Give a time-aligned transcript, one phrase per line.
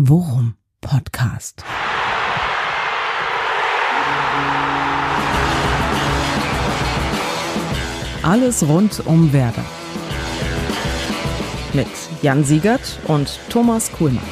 [0.00, 1.64] Worum Podcast.
[8.22, 9.64] Alles rund um Werder.
[11.72, 11.88] Mit
[12.22, 14.22] Jan Siegert und Thomas Kuhlmann.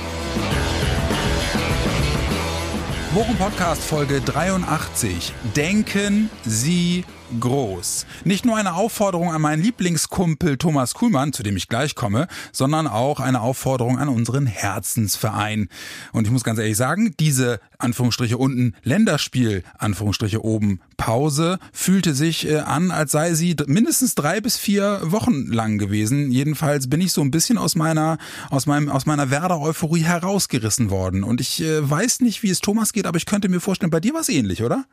[3.12, 5.32] Worum Podcast Folge 83.
[5.56, 7.04] Denken Sie
[7.40, 8.06] groß.
[8.24, 12.86] Nicht nur eine Aufforderung an meinen Lieblingskumpel Thomas Kuhlmann, zu dem ich gleich komme, sondern
[12.86, 15.68] auch eine Aufforderung an unseren Herzensverein.
[16.12, 22.48] Und ich muss ganz ehrlich sagen, diese Anführungsstriche unten Länderspiel, Anführungsstriche oben Pause, fühlte sich
[22.48, 26.30] äh, an, als sei sie mindestens drei bis vier Wochen lang gewesen.
[26.30, 28.18] Jedenfalls bin ich so ein bisschen aus meiner,
[28.50, 31.22] aus meinem, aus meiner Werder-Euphorie herausgerissen worden.
[31.22, 34.00] Und ich äh, weiß nicht, wie es Thomas geht, aber ich könnte mir vorstellen, bei
[34.00, 34.84] dir war es ähnlich, oder?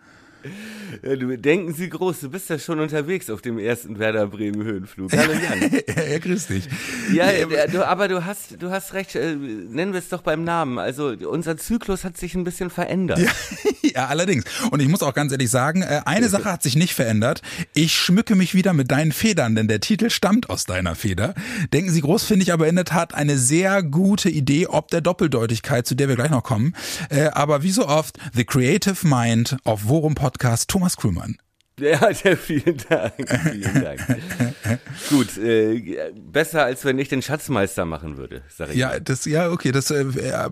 [1.02, 4.63] Ja, du denken Sie groß, du bist ja schon unterwegs auf dem ersten Werder Bremen
[4.63, 5.11] Höhenflug.
[5.11, 5.71] Hallo Jan.
[6.11, 6.67] ja, grüß dich.
[7.13, 7.27] Ja,
[7.67, 10.77] du, aber du hast, du hast recht, äh, nennen wir es doch beim Namen.
[10.77, 13.19] Also unser Zyklus hat sich ein bisschen verändert.
[13.19, 13.31] Ja,
[13.81, 14.45] ja allerdings.
[14.72, 17.41] Und ich muss auch ganz ehrlich sagen, äh, eine Sache hat sich nicht verändert.
[17.73, 21.33] Ich schmücke mich wieder mit deinen Federn, denn der Titel stammt aus deiner Feder.
[21.72, 25.02] Denken Sie groß, finde ich aber in der Tat eine sehr gute Idee, ob der
[25.02, 26.75] Doppeldeutigkeit, zu der wir gleich noch kommen.
[27.09, 31.38] Äh, aber wie so oft, The Creative Mind of Worum Podcast, Thomas Krümann.
[31.80, 33.14] Ja, ja, vielen Dank.
[33.52, 34.00] Vielen Dank.
[35.09, 38.75] Gut, äh, besser als wenn ich den Schatzmeister machen würde, sag ich.
[38.75, 39.02] Ja, mal.
[39.02, 40.06] das, ja, okay, das äh,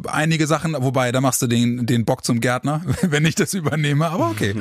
[0.08, 4.10] einige Sachen, wobei da machst du den den Bock zum Gärtner, wenn ich das übernehme,
[4.10, 4.56] aber okay.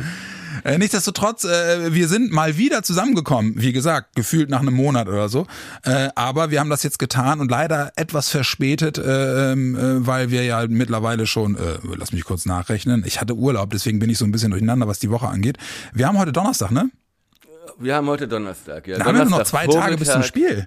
[0.64, 3.55] Äh, nichtsdestotrotz, äh, wir sind mal wieder zusammengekommen.
[3.56, 5.47] Wie gesagt, gefühlt nach einem Monat oder so.
[5.84, 10.31] Äh, aber wir haben das jetzt getan und leider etwas verspätet, äh, ähm, äh, weil
[10.31, 13.05] wir ja mittlerweile schon, äh, lass mich kurz nachrechnen.
[13.06, 15.58] Ich hatte Urlaub, deswegen bin ich so ein bisschen durcheinander, was die Woche angeht.
[15.92, 16.91] Wir haben heute Donnerstag, ne?
[17.78, 18.98] Wir haben heute Donnerstag, ja.
[18.98, 20.66] Da haben wir noch zwei Tage bis zum Spiel.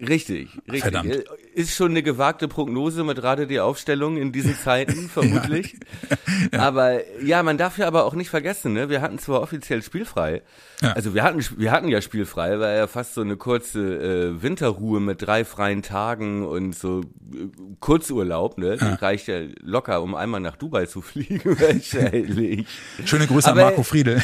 [0.00, 0.82] Richtig, richtig.
[0.82, 1.24] Verdammt.
[1.56, 5.78] Ist schon eine gewagte Prognose mit gerade die Aufstellung in diesen Zeiten, vermutlich.
[6.52, 6.58] ja.
[6.60, 8.90] Aber ja, man darf ja aber auch nicht vergessen, ne?
[8.90, 10.42] wir hatten zwar offiziell spielfrei,
[10.82, 10.92] ja.
[10.92, 15.00] also wir hatten, wir hatten ja spielfrei, war ja fast so eine kurze äh, Winterruhe
[15.00, 17.48] mit drei freien Tagen und so äh,
[17.80, 18.76] Kurzurlaub, ne?
[18.78, 18.94] Ja.
[18.96, 22.66] Reicht ja locker, um einmal nach Dubai zu fliegen, wahrscheinlich.
[23.06, 24.22] Schöne Grüße aber, an Marco Friedel.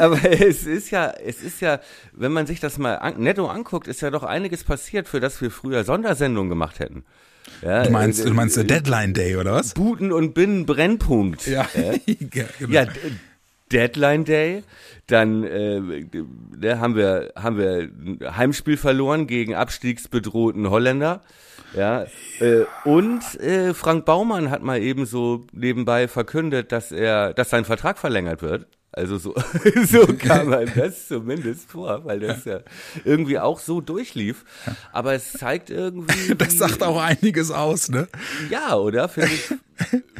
[0.00, 1.80] aber es ist ja, es ist ja,
[2.12, 5.42] wenn man sich das mal an, netto anguckt, ist ja doch einiges passiert, für das
[5.42, 7.04] wir früher Sondersendungen gemacht hätten.
[7.62, 9.74] Ja, du meinst, du meinst der Deadline Day oder was?
[9.74, 11.46] Buten und Binnen Brennpunkt.
[11.46, 12.72] Ja, ja, genau.
[12.72, 12.86] ja
[13.72, 14.62] Deadline Day.
[15.06, 16.04] Dann äh,
[16.56, 21.22] da haben wir haben wir ein Heimspiel verloren gegen abstiegsbedrohten Holländer.
[21.74, 22.06] Ja,
[22.40, 27.64] äh, und äh, Frank Baumann hat mal eben so nebenbei verkündet, dass er, dass sein
[27.64, 28.66] Vertrag verlängert wird.
[28.92, 29.34] Also so,
[29.86, 32.60] so kam einem das zumindest vor, weil das ja
[33.04, 34.44] irgendwie auch so durchlief.
[34.92, 36.34] Aber es zeigt irgendwie.
[36.40, 38.08] Das sagt auch einiges aus, ne?
[38.50, 39.08] Ja, oder?
[39.08, 39.54] Finde ich,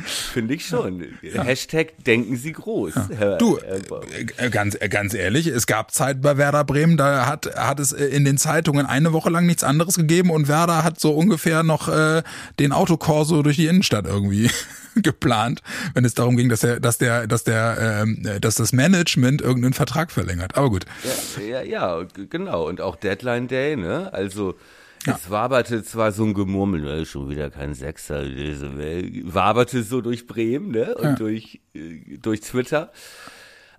[0.05, 1.05] Finde ich schon.
[1.23, 1.43] Ja.
[1.43, 2.95] Hashtag denken Sie groß.
[3.21, 3.37] Ja.
[3.37, 7.81] Du, äh, ganz, äh, ganz ehrlich, es gab Zeit bei Werder Bremen, da hat, hat
[7.81, 11.63] es in den Zeitungen eine Woche lang nichts anderes gegeben und Werder hat so ungefähr
[11.63, 12.23] noch äh,
[12.59, 14.51] den Autokorso durch die Innenstadt irgendwie
[15.03, 15.63] geplant,
[15.95, 19.75] wenn es darum ging, dass der, dass der, dass der, äh, dass das Management irgendeinen
[19.75, 20.57] Vertrag verlängert.
[20.57, 20.85] Aber gut.
[21.39, 22.69] Ja, ja, ja, genau.
[22.69, 24.13] Und auch Deadline Day, ne?
[24.13, 24.57] Also
[25.07, 25.15] ja.
[25.15, 30.73] Es waberte zwar so ein Gemurmel, ne, schon wieder kein Sechser, waberte so durch Bremen
[30.73, 31.15] ne, und ja.
[31.15, 32.93] durch, äh, durch Twitter.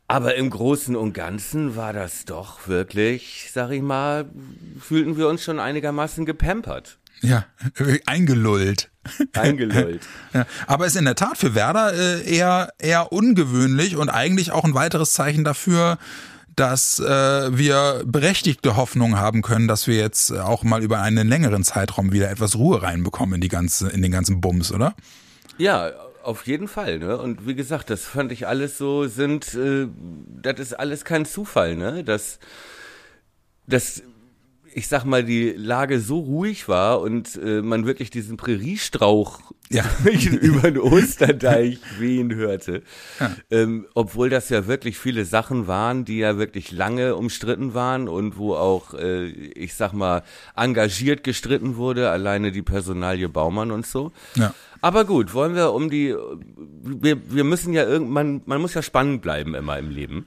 [0.08, 4.30] Aber im Großen und Ganzen war das doch wirklich, sag ich mal,
[4.80, 6.98] fühlten wir uns schon einigermaßen gepampert.
[7.22, 7.46] Ja,
[8.06, 8.90] eingelullt.
[9.34, 10.02] Eingelullt.
[10.34, 14.64] ja, aber ist in der Tat für Werder äh, eher, eher ungewöhnlich und eigentlich auch
[14.64, 15.98] ein weiteres Zeichen dafür,
[16.56, 21.64] dass äh, wir berechtigte Hoffnung haben können, dass wir jetzt auch mal über einen längeren
[21.64, 24.96] Zeitraum wieder etwas Ruhe reinbekommen in die ganze, in den ganzen Bums, oder?
[25.58, 25.92] Ja,
[26.24, 27.18] auf jeden Fall, ne?
[27.18, 29.88] Und wie gesagt, das fand ich alles so, sind, äh,
[30.42, 32.04] das ist alles kein Zufall, ne?
[32.04, 32.40] Dass,
[33.68, 34.04] dass
[34.74, 39.42] ich sag mal, die Lage so ruhig war und äh, man wirklich diesen Präriestrauch
[39.74, 39.84] ja.
[40.42, 42.84] über den Osterdeich wehen hörte.
[43.20, 43.32] Ja.
[43.50, 48.38] Ähm, obwohl das ja wirklich viele Sachen waren, die ja wirklich lange umstritten waren und
[48.38, 50.24] wo auch, äh, ich sag mal,
[50.56, 54.12] engagiert gestritten wurde, alleine die Personalie Baumann und so.
[54.36, 54.54] Ja.
[54.82, 56.16] Aber gut, wollen wir um die,
[56.84, 60.26] wir, wir müssen ja irgendwann, man muss ja spannend bleiben immer im Leben.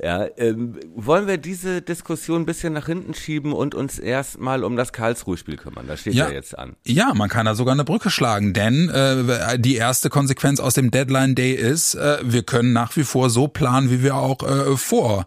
[0.00, 4.76] Ja, ähm, wollen wir diese Diskussion ein bisschen nach hinten schieben und uns erstmal um
[4.76, 5.86] das Karlsruhe-Spiel kümmern?
[5.88, 6.76] Das steht ja, ja, jetzt an.
[6.86, 10.90] Ja, man kann da sogar eine Brücke schlagen, denn äh, die erste Konsequenz aus dem
[10.90, 14.76] Deadline Day ist, äh, wir können nach wie vor so planen, wie wir auch äh,
[14.76, 15.26] vor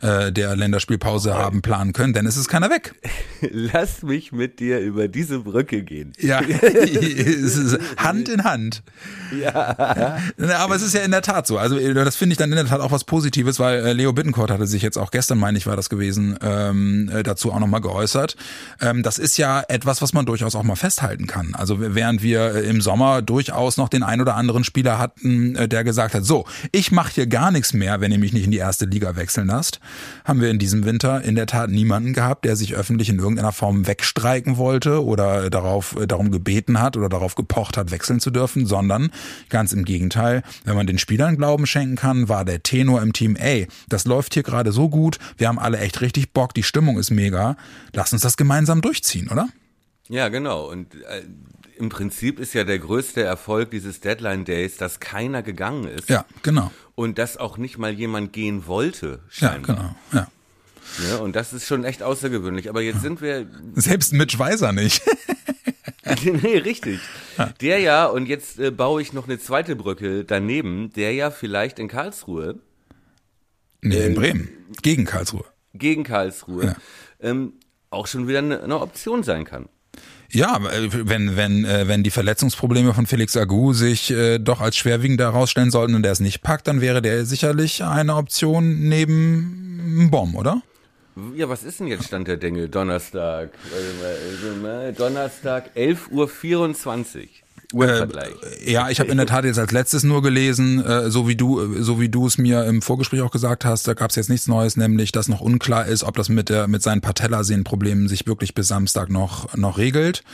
[0.00, 2.94] äh, der Länderspielpause haben planen können, denn es ist keiner weg.
[3.40, 6.12] Lass mich mit dir über diese Brücke gehen.
[6.18, 6.40] Ja,
[7.96, 8.82] Hand in Hand.
[9.38, 10.18] Ja.
[10.58, 11.58] Aber es ist ja in der Tat so.
[11.58, 14.50] Also das finde ich dann in der Tat auch was Positives, weil äh, Leo Bittencourt
[14.50, 17.80] hatte sich jetzt auch gestern, meine ich, war das gewesen, ähm, äh, dazu auch nochmal
[17.80, 18.36] geäußert.
[18.80, 21.54] Ähm, das ist ja etwas, was man durchaus auch mal festhalten kann.
[21.54, 25.68] Also während wir äh, im Sommer durchaus noch den ein oder anderen Spieler hatten, äh,
[25.68, 28.50] der gesagt hat, so, ich mache hier gar nichts mehr, wenn ihr mich nicht in
[28.50, 29.80] die erste Liga wechseln lasst,
[30.24, 33.52] haben wir in diesem Winter in der Tat niemanden gehabt, der sich öffentlich in irgendeiner
[33.52, 38.30] Form wegstreiken wollte oder darauf äh, darum gebeten hat oder darauf gepocht hat, wechseln zu
[38.30, 39.10] dürfen, sondern
[39.48, 43.36] ganz im Gegenteil, wenn man den Spielern Glauben schenken kann, war der Tenor im Team,
[43.36, 46.98] ey, das läuft hier gerade so gut, wir haben alle echt richtig Bock, die Stimmung
[46.98, 47.56] ist mega,
[47.92, 49.48] lass uns das gemeinsam durchziehen, oder?
[50.10, 50.68] Ja, genau.
[50.68, 51.22] Und äh,
[51.80, 56.08] im Prinzip ist ja der größte Erfolg dieses Deadline Days, dass keiner gegangen ist.
[56.08, 56.70] Ja, genau.
[56.94, 59.76] Und dass auch nicht mal jemand gehen wollte, Ja, scheinbar.
[59.76, 59.96] genau.
[60.12, 60.28] Ja.
[61.08, 62.68] Ja, und das ist schon echt außergewöhnlich.
[62.68, 63.46] Aber jetzt sind wir.
[63.74, 65.02] Selbst Mitch Weiser nicht.
[66.24, 67.00] nee, richtig.
[67.60, 71.78] Der ja, und jetzt äh, baue ich noch eine zweite Brücke daneben, der ja vielleicht
[71.78, 72.58] in Karlsruhe,
[73.82, 74.48] Nee, in Bremen.
[74.82, 75.44] Gegen Karlsruhe.
[75.74, 76.76] gegen Karlsruhe, Ja.
[77.20, 77.54] ähm,
[77.90, 79.68] auch schon wieder eine, eine Option sein kann.
[80.32, 84.76] Ja, äh, wenn, wenn, äh, wenn die Verletzungsprobleme von Felix Agu sich äh, doch als
[84.76, 90.08] schwerwiegend herausstellen sollten und er es nicht packt, dann wäre der sicherlich eine Option neben
[90.10, 90.62] Bomb, oder?
[91.34, 92.68] Ja, was ist denn jetzt Stand der Dinge?
[92.68, 93.50] Donnerstag.
[94.96, 97.28] Donnerstag, 11.24 Uhr.
[97.72, 98.32] Uhrvergleich.
[98.64, 101.36] Äh, ja, ich habe in der Tat jetzt als letztes nur gelesen, äh, so wie
[101.36, 104.16] du, äh, so wie du es mir im Vorgespräch auch gesagt hast, da gab es
[104.16, 108.08] jetzt nichts Neues, nämlich dass noch unklar ist, ob das mit der mit seinen Patellasehnenproblemen
[108.08, 110.24] sich wirklich bis Samstag noch noch regelt.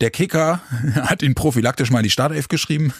[0.00, 0.60] Der Kicker
[0.94, 2.92] hat ihn prophylaktisch mal in die Startelf geschrieben.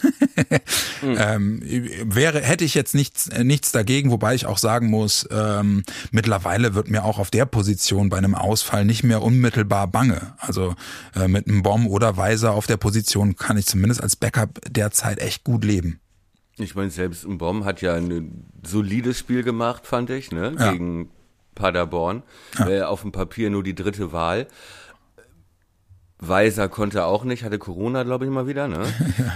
[1.03, 1.61] ähm,
[2.03, 6.75] wäre hätte ich jetzt nichts äh, nichts dagegen, wobei ich auch sagen muss, ähm, mittlerweile
[6.75, 10.33] wird mir auch auf der Position bei einem Ausfall nicht mehr unmittelbar bange.
[10.39, 10.75] Also
[11.15, 15.19] äh, mit einem Bomb oder Weiser auf der Position kann ich zumindest als Backup derzeit
[15.19, 15.99] echt gut leben.
[16.57, 20.55] Ich meine, selbst ein Bomb hat ja ein solides Spiel gemacht, fand ich, ne?
[20.57, 20.71] Ja.
[20.71, 21.09] Gegen
[21.53, 22.23] Paderborn.
[22.59, 24.47] Äh, auf dem Papier nur die dritte Wahl.
[26.19, 28.85] Weiser konnte auch nicht, hatte Corona, glaube ich, mal wieder, ne?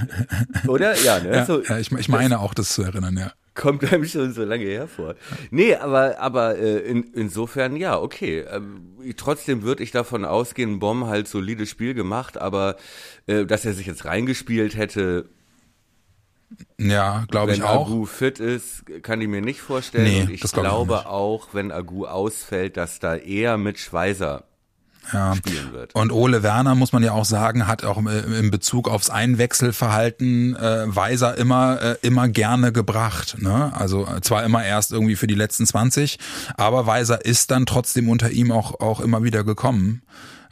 [0.68, 0.98] Oder?
[1.02, 1.36] Ja, ne?
[1.36, 3.34] Ja, so, ja, ich, ich meine auch, das zu erinnern, ja.
[3.60, 5.16] Kommt einem schon so lange hervor.
[5.52, 8.42] Nee, aber, aber äh, in, insofern ja, okay.
[8.42, 12.78] Ähm, trotzdem würde ich davon ausgehen, Bomb halt solides Spiel gemacht, aber
[13.28, 15.30] äh, dass er sich jetzt reingespielt hätte,
[16.80, 17.92] Ja, glaube ich wenn auch.
[17.92, 20.16] Agu fit ist, kann ich mir nicht vorstellen.
[20.16, 21.06] Nee, Und ich ich glaube nicht.
[21.06, 24.49] auch, wenn Agu ausfällt, dass da eher mit Schweizer
[25.14, 25.36] Ja.
[25.36, 25.96] spielen wird.
[25.96, 30.56] Und Ole Werner, muss man ja auch sagen, hat auch im- in Bezug aufs Einwechselverhalten
[30.56, 33.38] äh, Weiser immer, äh, immer gerne gebracht.
[33.40, 33.72] Ne?
[33.76, 36.18] Also äh, zwar immer erst irgendwie für die letzten 20,
[36.58, 40.02] aber Weiser ist dann trotzdem unter ihm auch, auch immer wieder gekommen.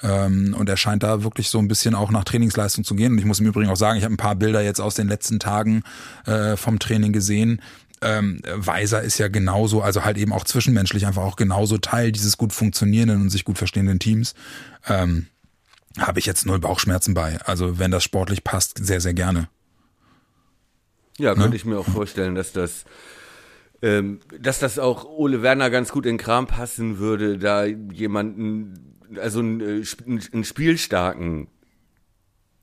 [0.03, 3.13] Ähm, und er scheint da wirklich so ein bisschen auch nach Trainingsleistung zu gehen.
[3.13, 5.07] Und ich muss im Übrigen auch sagen, ich habe ein paar Bilder jetzt aus den
[5.07, 5.81] letzten Tagen
[6.27, 7.61] äh, vom Training gesehen.
[8.01, 12.37] Ähm, Weiser ist ja genauso, also halt eben auch zwischenmenschlich einfach auch genauso Teil dieses
[12.37, 14.35] gut funktionierenden und sich gut verstehenden Teams.
[14.87, 15.27] Ähm,
[15.97, 17.39] habe ich jetzt null Bauchschmerzen bei.
[17.41, 19.49] Also wenn das sportlich passt, sehr, sehr gerne.
[21.17, 22.85] Ja, könnte ich mir auch vorstellen, dass das
[23.81, 29.39] ähm, dass das auch Ole Werner ganz gut in Kram passen würde, da jemanden, also
[29.39, 29.83] einen, äh,
[30.33, 31.47] einen spielstarken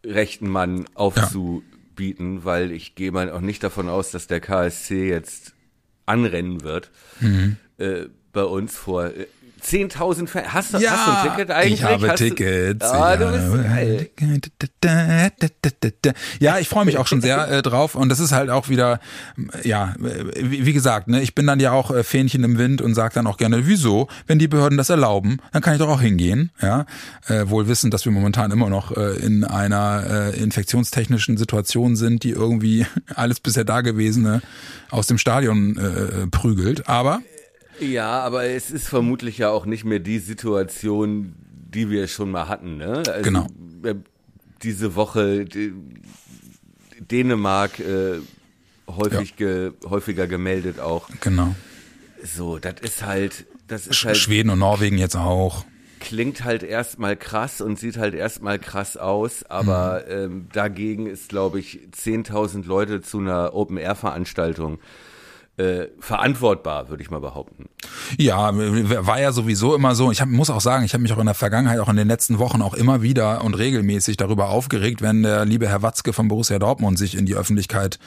[0.05, 0.87] rechten Mann
[1.95, 5.55] aufzubieten, weil ich gehe mal auch nicht davon aus, dass der KSC jetzt
[6.07, 6.91] anrennen wird
[7.79, 9.07] äh, bei uns vor.
[9.07, 9.27] Äh,
[9.65, 10.47] 10.000 Fans.
[10.53, 11.73] Hast, du- hast du ein Ticket eigentlich?
[11.75, 12.85] Ich habe hast du- Tickets.
[12.85, 14.11] Ah, ich du bist geil.
[16.39, 19.01] Ja, ich freue mich auch schon sehr äh, drauf und das ist halt auch wieder,
[19.63, 22.95] ja, wie, wie gesagt, ne, ich bin dann ja auch äh, Fähnchen im Wind und
[22.95, 26.01] sage dann auch gerne, wieso, wenn die Behörden das erlauben, dann kann ich doch auch
[26.01, 26.85] hingehen, ja,
[27.29, 32.23] äh, wohl wissend, dass wir momentan immer noch äh, in einer äh, infektionstechnischen Situation sind,
[32.23, 34.43] die irgendwie alles bisher Dagewesene
[34.91, 37.21] aus dem Stadion äh, prügelt, aber
[37.81, 41.35] Ja, aber es ist vermutlich ja auch nicht mehr die Situation,
[41.75, 42.77] die wir schon mal hatten.
[42.77, 43.03] Ne?
[43.09, 43.47] Also, Genau.
[43.83, 43.95] äh,
[44.63, 45.45] Diese Woche
[47.11, 48.19] Dänemark äh,
[48.89, 51.09] häufig ge, häufiger gemeldet auch.
[51.21, 51.55] genau,
[52.23, 55.65] So, das ist halt, das ist Sch halt, Schweden und Norwegen jetzt auch.
[56.01, 61.59] klingt halt erstmal krass und sieht halt erstmal krass aus, aber ähm, dagegen ist, glaube
[61.61, 64.79] ich, 10.000 Leute zu einer Open-Air-Veranstaltung
[65.57, 67.67] äh, verantwortbar, würde ich mal behaupten.
[68.19, 70.11] Ja, war ja sowieso immer so.
[70.11, 72.09] Ich hab, muss auch sagen, ich habe mich auch in der Vergangenheit, auch in den
[72.09, 76.29] letzten Wochen auch immer wieder und regelmäßig darüber aufgeregt, wenn der liebe Herr Watzke von
[76.29, 77.99] Borussia Dortmund sich in die Öffentlichkeit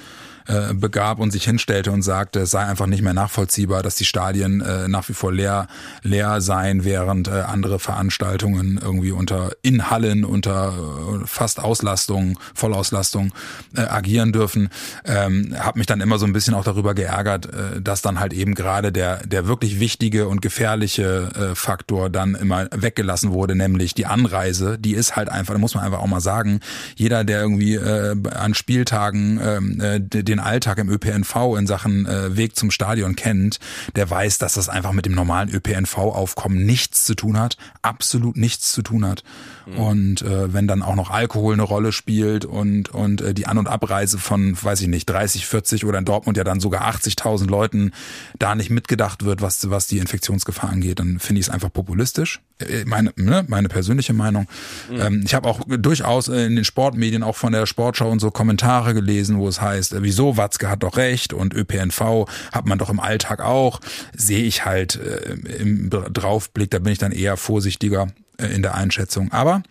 [0.48, 4.06] äh, begab und sich hinstellte und sagte, es sei einfach nicht mehr nachvollziehbar, dass die
[4.06, 5.68] Stadien äh, nach wie vor leer,
[6.04, 13.34] leer seien, während äh, andere Veranstaltungen irgendwie unter in Hallen unter äh, fast Auslastung, Vollauslastung
[13.76, 14.70] äh, agieren dürfen.
[15.06, 18.34] Ähm, habe mich dann immer so ein bisschen auch darüber geärgert, äh, dass dann halt
[18.34, 23.94] eben gerade der der wirklich wichtige und gefährliche äh, Faktor dann immer weggelassen wurde, nämlich
[23.94, 24.78] die Anreise.
[24.80, 26.60] Die ist halt einfach, da muss man einfach auch mal sagen,
[26.96, 32.36] jeder, der irgendwie äh, an Spieltagen ähm, äh, den Alltag im ÖPNV in Sachen äh,
[32.38, 33.60] Weg zum Stadion kennt,
[33.96, 38.72] der weiß, dass das einfach mit dem normalen ÖPNV-Aufkommen nichts zu tun hat, absolut nichts
[38.72, 39.24] zu tun hat.
[39.68, 39.78] Mhm.
[39.78, 43.58] Und äh, wenn dann auch noch Alkohol eine Rolle spielt und und äh, die An-
[43.58, 47.48] und Abreise von, weiß ich nicht, 30, 40 oder in Dortmund ja dann sogar 80.000
[47.48, 47.92] Leuten
[48.40, 52.40] da nicht mitgedacht wird, was was die Infektionsgefahr angeht, dann finde ich es einfach populistisch.
[52.60, 54.48] Äh, meine ne, meine persönliche Meinung.
[54.90, 55.02] Mhm.
[55.02, 58.94] Ähm, ich habe auch durchaus in den Sportmedien auch von der Sportschau und so Kommentare
[58.94, 62.90] gelesen, wo es heißt, äh, wieso Watzke hat doch recht und ÖPNV hat man doch
[62.90, 63.82] im Alltag auch.
[64.16, 68.08] Sehe ich halt äh, im Draufblick, da bin ich dann eher vorsichtiger
[68.38, 69.32] in der Einschätzung.
[69.32, 69.64] Aber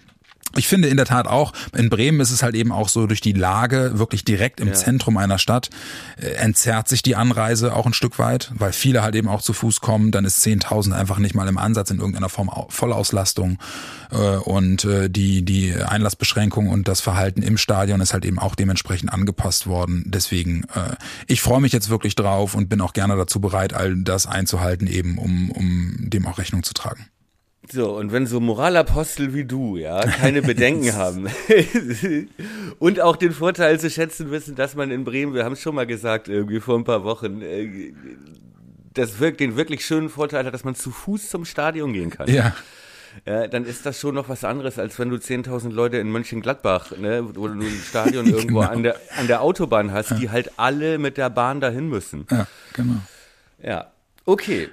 [0.56, 3.20] ich finde in der Tat auch, in Bremen ist es halt eben auch so durch
[3.20, 4.74] die Lage wirklich direkt im ja.
[4.74, 5.70] Zentrum einer Stadt
[6.16, 9.52] äh, entzerrt sich die Anreise auch ein Stück weit, weil viele halt eben auch zu
[9.52, 13.58] Fuß kommen, dann ist 10.000 einfach nicht mal im Ansatz in irgendeiner Form Vollauslastung
[14.10, 18.54] äh, und äh, die die Einlassbeschränkung und das Verhalten im Stadion ist halt eben auch
[18.54, 20.04] dementsprechend angepasst worden.
[20.06, 20.96] Deswegen äh,
[21.26, 24.86] ich freue mich jetzt wirklich drauf und bin auch gerne dazu bereit, all das einzuhalten
[24.86, 27.06] eben um um dem auch Rechnung zu tragen.
[27.70, 31.28] So, und wenn so Moralapostel wie du, ja, keine Bedenken haben
[32.78, 35.74] und auch den Vorteil zu schätzen wissen, dass man in Bremen, wir haben es schon
[35.74, 37.92] mal gesagt, irgendwie vor ein paar Wochen, äh,
[38.94, 42.28] das wirkt, den wirklich schönen Vorteil hat, dass man zu Fuß zum Stadion gehen kann.
[42.30, 42.54] Ja.
[43.24, 46.90] Ja, dann ist das schon noch was anderes, als wenn du 10.000 Leute in Mönchengladbach,
[46.98, 48.70] ne, wo du ein Stadion irgendwo genau.
[48.70, 50.18] an, der, an der Autobahn hast, ja.
[50.18, 52.26] die halt alle mit der Bahn dahin müssen.
[52.30, 53.00] Ja, genau.
[53.62, 53.90] Ja,
[54.26, 54.68] okay.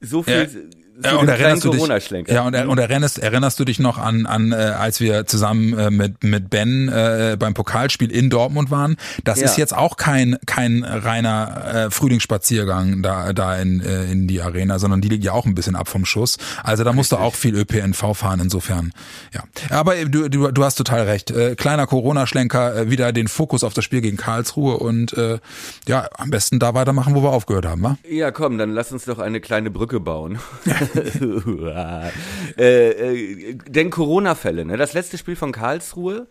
[0.00, 0.48] So viel.
[0.50, 4.26] Ja ja, und erinnerst du dich, ja, und, und erinnerst, erinnerst du dich noch an,
[4.26, 8.96] an äh, als wir zusammen äh, mit, mit Ben äh, beim Pokalspiel in Dortmund waren?
[9.24, 9.46] Das ja.
[9.46, 14.78] ist jetzt auch kein, kein reiner äh, Frühlingsspaziergang da, da in, äh, in die Arena,
[14.78, 16.38] sondern die liegt ja auch ein bisschen ab vom Schuss.
[16.62, 18.92] Also da musst du auch viel ÖPNV fahren, insofern.
[19.32, 19.44] Ja.
[19.70, 21.30] Aber du, du, du hast total recht.
[21.30, 25.38] Äh, kleiner Corona-Schlenker, äh, wieder den Fokus auf das Spiel gegen Karlsruhe und äh,
[25.86, 27.98] ja, am besten da weitermachen, wo wir aufgehört haben, wa?
[28.08, 30.38] Ja, komm, dann lass uns doch eine kleine Brücke bauen.
[32.58, 34.76] äh, äh, denn Corona-Fälle, ne?
[34.76, 36.26] Das letzte Spiel von Karlsruhe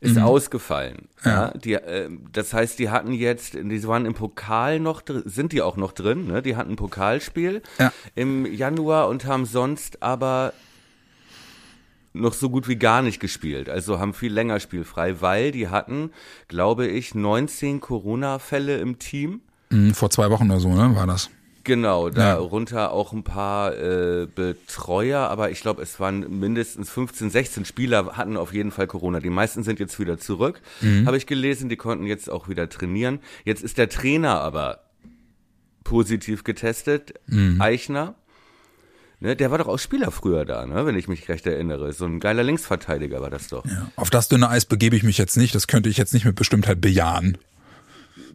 [0.00, 0.22] ist mhm.
[0.22, 1.08] ausgefallen.
[1.24, 1.30] Ja.
[1.30, 5.62] ja die, äh, das heißt, die hatten jetzt, die waren im Pokal noch, sind die
[5.62, 6.42] auch noch drin, ne?
[6.42, 7.92] Die hatten ein Pokalspiel ja.
[8.14, 10.52] im Januar und haben sonst aber
[12.12, 13.68] noch so gut wie gar nicht gespielt.
[13.68, 16.10] Also haben viel länger spielfrei, weil die hatten,
[16.48, 19.40] glaube ich, 19 Corona-Fälle im Team.
[19.70, 21.30] Mhm, vor zwei Wochen oder so, ne, war das.
[21.64, 22.90] Genau, darunter ja.
[22.90, 28.36] auch ein paar äh, Betreuer, aber ich glaube, es waren mindestens 15, 16 Spieler hatten
[28.36, 29.20] auf jeden Fall Corona.
[29.20, 31.06] Die meisten sind jetzt wieder zurück, mhm.
[31.06, 33.20] habe ich gelesen, die konnten jetzt auch wieder trainieren.
[33.44, 34.80] Jetzt ist der Trainer aber
[35.84, 37.60] positiv getestet, mhm.
[37.60, 38.14] Eichner.
[39.20, 41.92] Ne, der war doch auch Spieler früher da, ne, wenn ich mich recht erinnere.
[41.92, 43.64] So ein geiler Linksverteidiger war das doch.
[43.64, 43.88] Ja.
[43.94, 46.34] Auf das dünne Eis begebe ich mich jetzt nicht, das könnte ich jetzt nicht mit
[46.34, 47.38] Bestimmtheit bejahen.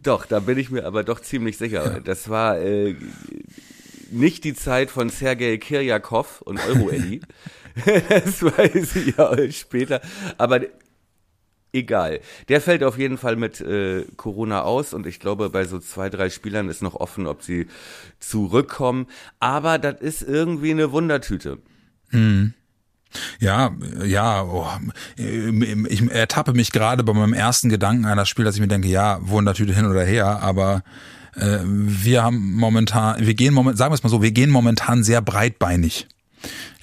[0.02, 2.00] Doch, da bin ich mir aber doch ziemlich sicher.
[2.04, 2.94] Das war äh,
[4.10, 7.20] nicht die Zeit von Sergei Kirjakov und Euro-Eddy.
[8.08, 10.00] das weiß ich ja später.
[10.36, 10.60] Aber
[11.72, 12.20] egal.
[12.48, 16.10] Der fällt auf jeden Fall mit äh, Corona aus und ich glaube, bei so zwei,
[16.10, 17.66] drei Spielern ist noch offen, ob sie
[18.18, 19.06] zurückkommen.
[19.38, 21.58] Aber das ist irgendwie eine Wundertüte.
[22.10, 22.54] Mhm.
[23.40, 23.72] Ja,
[24.04, 24.66] ja, oh,
[25.16, 29.18] ich ertappe mich gerade bei meinem ersten Gedanken einer Spiel, dass ich mir denke, ja,
[29.22, 30.82] Wundertüte hin oder her, aber
[31.36, 35.04] äh, wir haben momentan, wir gehen momentan, sagen wir es mal so, wir gehen momentan
[35.04, 36.06] sehr breitbeinig.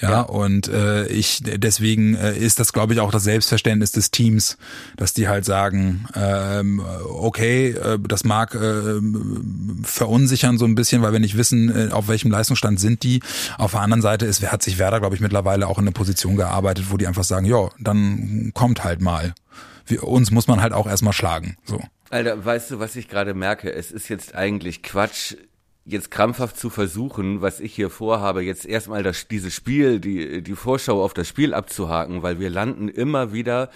[0.02, 4.12] Ja, ja, und äh, ich deswegen äh, ist das, glaube ich, auch das Selbstverständnis des
[4.12, 4.58] Teams,
[4.98, 9.00] dass die halt sagen, ähm, okay, äh, das mag äh,
[9.84, 13.22] verunsichern so ein bisschen, weil wir nicht wissen, äh, auf welchem Leistungsstand sind die.
[13.58, 16.36] Auf der anderen Seite ist, hat sich Werder, glaube ich, mittlerweile auch in eine Position
[16.36, 19.34] gearbeitet, wo die einfach sagen, ja, dann kommt halt mal.
[19.86, 21.58] Wir, uns muss man halt auch erstmal schlagen.
[21.64, 21.82] So.
[22.10, 23.72] Alter, weißt du, was ich gerade merke?
[23.72, 25.36] Es ist jetzt eigentlich Quatsch,
[25.86, 30.56] jetzt krampfhaft zu versuchen, was ich hier vorhabe, jetzt erstmal das, dieses Spiel, die, die
[30.56, 33.70] Vorschau auf das Spiel abzuhaken, weil wir landen immer wieder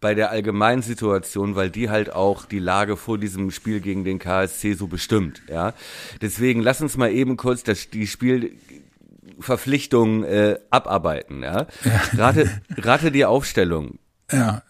[0.00, 4.20] bei der allgemeinen Situation, weil die halt auch die Lage vor diesem Spiel gegen den
[4.20, 5.74] KSC so bestimmt, ja.
[6.20, 11.66] Deswegen lass uns mal eben kurz das, die Spielverpflichtung äh, abarbeiten, ja.
[11.84, 12.00] ja.
[12.16, 13.98] Rate, rate die Aufstellung.
[14.30, 14.62] Ja.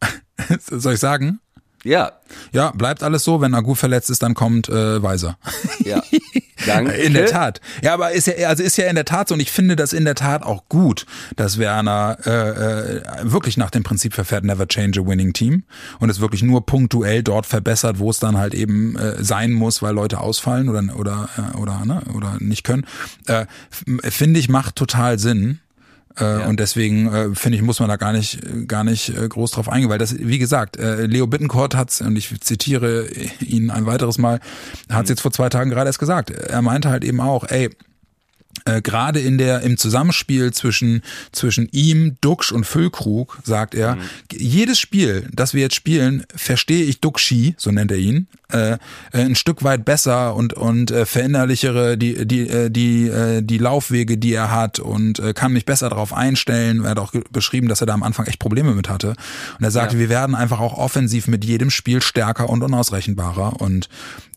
[0.58, 1.40] Soll ich sagen?
[1.84, 2.12] Ja.
[2.52, 3.40] Ja, bleibt alles so.
[3.40, 5.38] Wenn Agu verletzt ist, dann kommt äh, Weiser.
[5.84, 6.02] Ja.
[6.66, 6.92] Danke.
[6.92, 7.60] In der Tat.
[7.82, 9.92] Ja, aber ist ja, also ist ja in der Tat so und ich finde das
[9.92, 11.06] in der Tat auch gut,
[11.36, 15.64] dass Werner äh, äh, wirklich nach dem Prinzip verfährt, never change a winning team
[16.00, 19.80] und es wirklich nur punktuell dort verbessert, wo es dann halt eben äh, sein muss,
[19.82, 22.86] weil Leute ausfallen oder oder äh, oder ne, oder nicht können.
[23.26, 23.46] Äh,
[24.02, 25.60] finde ich macht total Sinn.
[26.20, 26.46] Äh, ja.
[26.46, 29.68] Und deswegen äh, finde ich, muss man da gar nicht, gar nicht äh, groß drauf
[29.68, 33.08] eingehen, weil das, wie gesagt, äh, Leo Bittencourt hat und ich zitiere
[33.40, 34.40] ihn ein weiteres Mal,
[34.88, 35.12] hat es mhm.
[35.12, 36.30] jetzt vor zwei Tagen gerade erst gesagt.
[36.30, 37.70] Er meinte halt eben auch, ey,
[38.64, 41.02] äh, gerade in der im Zusammenspiel zwischen
[41.32, 44.00] zwischen ihm, Duxch und Füllkrug sagt er, mhm.
[44.32, 48.78] jedes Spiel, das wir jetzt spielen, verstehe ich Duxchi, so nennt er ihn, äh, äh,
[49.12, 54.18] ein Stück weit besser und und äh, verinnerlichere die die äh, die äh, die Laufwege,
[54.18, 56.84] die er hat und äh, kann mich besser darauf einstellen.
[56.84, 59.14] Er hat auch beschrieben, dass er da am Anfang echt Probleme mit hatte.
[59.58, 60.00] Und er sagte, ja.
[60.00, 63.60] wir werden einfach auch offensiv mit jedem Spiel stärker und unausrechenbarer.
[63.60, 63.88] Und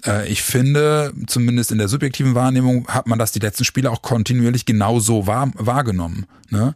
[0.06, 4.02] äh, ich finde, zumindest in der subjektiven Wahrnehmung, hat man das die letzten Spiele auch
[4.04, 6.28] kontinuierlich genauso wahr, wahrgenommen.
[6.52, 6.76] Ne?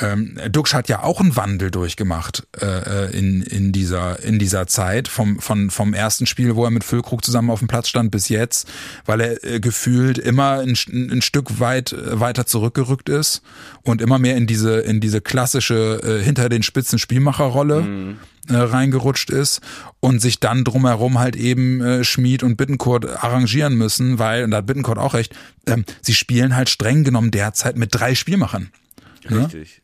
[0.00, 2.66] Ähm, Duxch hat ja auch einen Wandel durchgemacht äh,
[3.06, 6.84] äh, in, in, dieser, in dieser Zeit, vom, von, vom ersten Spiel, wo er mit
[6.84, 8.68] Füllkrug zusammen auf dem Platz stand, bis jetzt,
[9.06, 13.42] weil er äh, gefühlt immer ein, ein Stück weit äh, weiter zurückgerückt ist
[13.82, 17.82] und immer mehr in diese, in diese klassische äh, hinter den Spitzen Spielmacherrolle.
[17.82, 19.60] Mhm äh, reingerutscht ist
[20.00, 24.58] und sich dann drumherum halt eben äh, Schmied und Bittenkurt arrangieren müssen, weil, und da
[24.58, 25.36] hat Bittenkurt auch recht,
[25.66, 28.70] ähm, sie spielen halt streng genommen derzeit mit drei Spielmachern.
[29.30, 29.82] Richtig.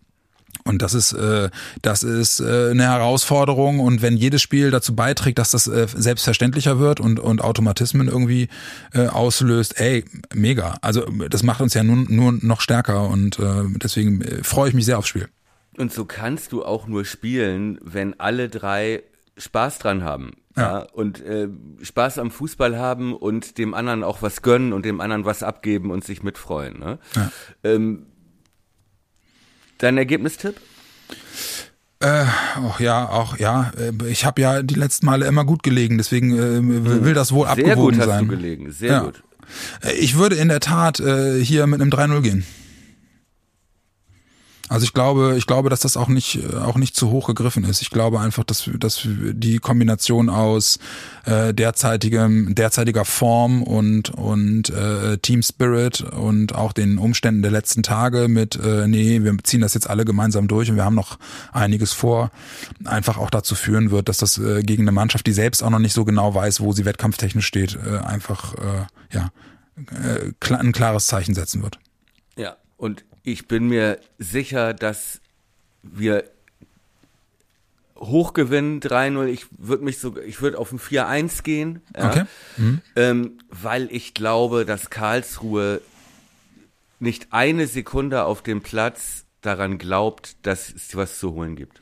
[0.67, 1.51] Und das ist, äh,
[1.83, 3.81] das ist äh, eine Herausforderung.
[3.81, 8.49] Und wenn jedes Spiel dazu beiträgt, dass das äh, selbstverständlicher wird und, und Automatismen irgendwie
[8.95, 10.79] äh, auslöst, ey, mega.
[10.81, 14.75] Also das macht uns ja nur, nur noch stärker und äh, deswegen äh, freue ich
[14.75, 15.29] mich sehr aufs Spiel.
[15.77, 19.03] Und so kannst du auch nur spielen, wenn alle drei
[19.37, 20.33] Spaß dran haben.
[20.57, 20.63] Ja.
[20.63, 21.49] ja und äh,
[21.83, 25.91] Spaß am Fußball haben und dem anderen auch was gönnen und dem anderen was abgeben
[25.91, 26.79] und sich mitfreuen.
[26.79, 26.99] Ne?
[27.17, 27.31] Ja.
[27.65, 28.07] Ähm,
[29.85, 30.55] Dein Ergebnistipp?
[32.01, 32.25] Äh,
[32.63, 33.71] oh, ja, auch ja.
[33.79, 37.45] Äh, ich habe ja die letzten Male immer gut gelegen, deswegen äh, will das wohl
[37.45, 38.07] Sehr abgewogen sein.
[38.07, 39.01] Sehr gut hast du gelegen, sehr ja.
[39.01, 39.23] gut.
[39.85, 42.47] Äh, ich würde in der Tat äh, hier mit einem 3-0 gehen.
[44.71, 47.83] Also ich glaube, ich glaube, dass das auch nicht auch nicht zu hoch gegriffen ist.
[47.83, 50.79] Ich glaube einfach, dass dass die Kombination aus
[51.27, 57.83] äh, derzeitigem derzeitiger Form und und äh, Team Spirit und auch den Umständen der letzten
[57.83, 61.19] Tage mit äh, nee, wir ziehen das jetzt alle gemeinsam durch und wir haben noch
[61.53, 62.31] einiges vor,
[62.85, 65.79] einfach auch dazu führen wird, dass das äh, gegen eine Mannschaft, die selbst auch noch
[65.79, 69.31] nicht so genau weiß, wo sie wettkampftechnisch steht, äh, einfach äh, ja
[69.77, 71.79] äh, ein klares Zeichen setzen wird.
[72.37, 75.21] Ja, und ich bin mir sicher, dass
[75.83, 76.25] wir
[77.97, 79.27] hochgewinnen 3-0.
[79.27, 82.25] Ich würde mich so, ich würde auf ein 4-1 gehen, ja, okay.
[82.59, 82.81] mhm.
[82.97, 85.81] ähm, weil ich glaube, dass Karlsruhe
[87.01, 91.81] nicht eine Sekunde auf dem Platz daran glaubt, dass es was zu holen gibt.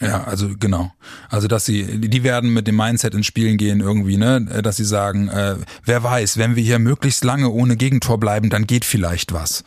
[0.00, 0.92] Ja, also genau.
[1.28, 4.84] Also dass sie, die werden mit dem Mindset ins Spielen gehen irgendwie, ne, dass sie
[4.84, 9.32] sagen, äh, wer weiß, wenn wir hier möglichst lange ohne Gegentor bleiben, dann geht vielleicht
[9.32, 9.62] was.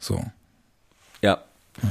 [0.00, 0.24] So.
[1.82, 1.88] Ja.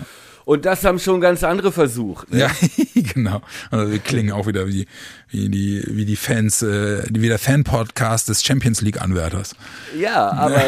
[0.48, 2.32] Und das haben schon ganz andere versucht.
[2.32, 2.40] Ne?
[2.40, 2.52] Ja,
[3.14, 3.42] genau.
[3.70, 4.88] Also wir klingen auch wieder wie,
[5.28, 9.58] wie die, wie die Fans, äh, wie der Fan-Podcast des Champions League-Anwärters.
[10.00, 10.62] Ja, aber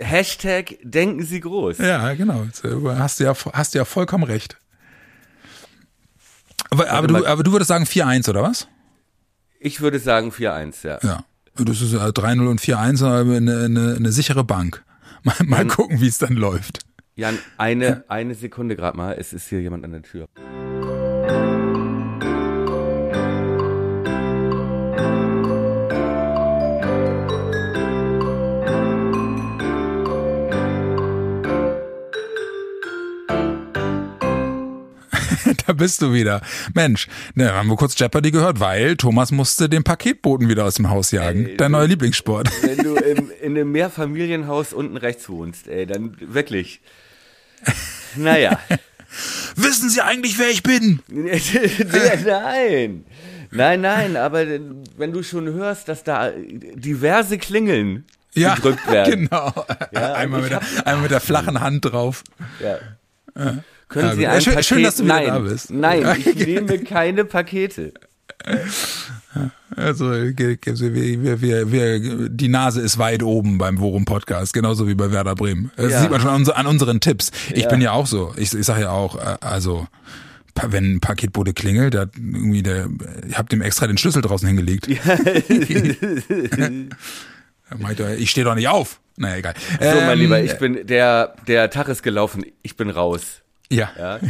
[0.00, 1.78] Hashtag denken Sie groß.
[1.78, 2.46] Ja, genau.
[2.98, 4.56] Hast du ja, hast du ja vollkommen recht.
[6.70, 8.66] Aber, aber, du, aber du würdest sagen 4-1, oder was?
[9.60, 10.98] Ich würde sagen 4-1, ja.
[11.00, 11.24] Ja.
[11.54, 14.82] Das ist 3-0 und 4-1, eine, eine, eine sichere Bank.
[15.22, 16.80] Mal, mal gucken, wie es dann läuft.
[17.14, 19.16] Jan, eine, eine Sekunde gerade mal.
[19.18, 20.28] Es ist hier jemand an der Tür.
[35.66, 36.40] da bist du wieder.
[36.74, 40.88] Mensch, ne, haben wir kurz Jeopardy gehört, weil Thomas musste den Paketboten wieder aus dem
[40.88, 41.46] Haus jagen.
[41.46, 42.50] Ey, Dein neuer Lieblingssport.
[42.62, 46.80] Wenn du im, in einem Mehrfamilienhaus unten rechts wohnst, ey, dann wirklich.
[48.16, 48.58] Naja.
[49.56, 51.00] Wissen Sie eigentlich, wer ich bin?
[51.08, 53.04] nein.
[53.50, 54.46] Nein, nein, aber
[54.96, 59.28] wenn du schon hörst, dass da diverse Klingeln ja, gedrückt werden.
[59.30, 59.52] Genau.
[59.92, 62.24] Ja, einmal, mit der, einmal mit der flachen Hand drauf.
[62.60, 62.78] Ja.
[63.88, 64.66] Können ja, Sie ein schön, Paket?
[64.66, 65.70] Schön, dass du nein, da bist.
[65.70, 67.92] Nein, ich nehme keine Pakete.
[69.76, 75.10] Also wir, wir, wir, die Nase ist weit oben beim Worum Podcast, genauso wie bei
[75.10, 75.70] Werder Bremen.
[75.76, 76.02] Das ja.
[76.02, 77.30] sieht man schon an, unseren Tipps.
[77.54, 77.68] Ich ja.
[77.68, 78.34] bin ja auch so.
[78.36, 79.86] Ich, ich sage ja auch, äh, also
[80.68, 82.88] wenn ein Paketbote klingelt, hat irgendwie der,
[83.26, 84.86] ich hab dem extra den Schlüssel draußen hingelegt.
[87.78, 89.00] Meinte, ich stehe doch nicht auf.
[89.16, 89.54] Naja, egal.
[89.80, 93.40] So, mein Ähm, Lieber, ich bin, der, der Tag ist gelaufen, ich bin raus.
[93.70, 93.90] Ja.
[93.98, 94.20] Ja.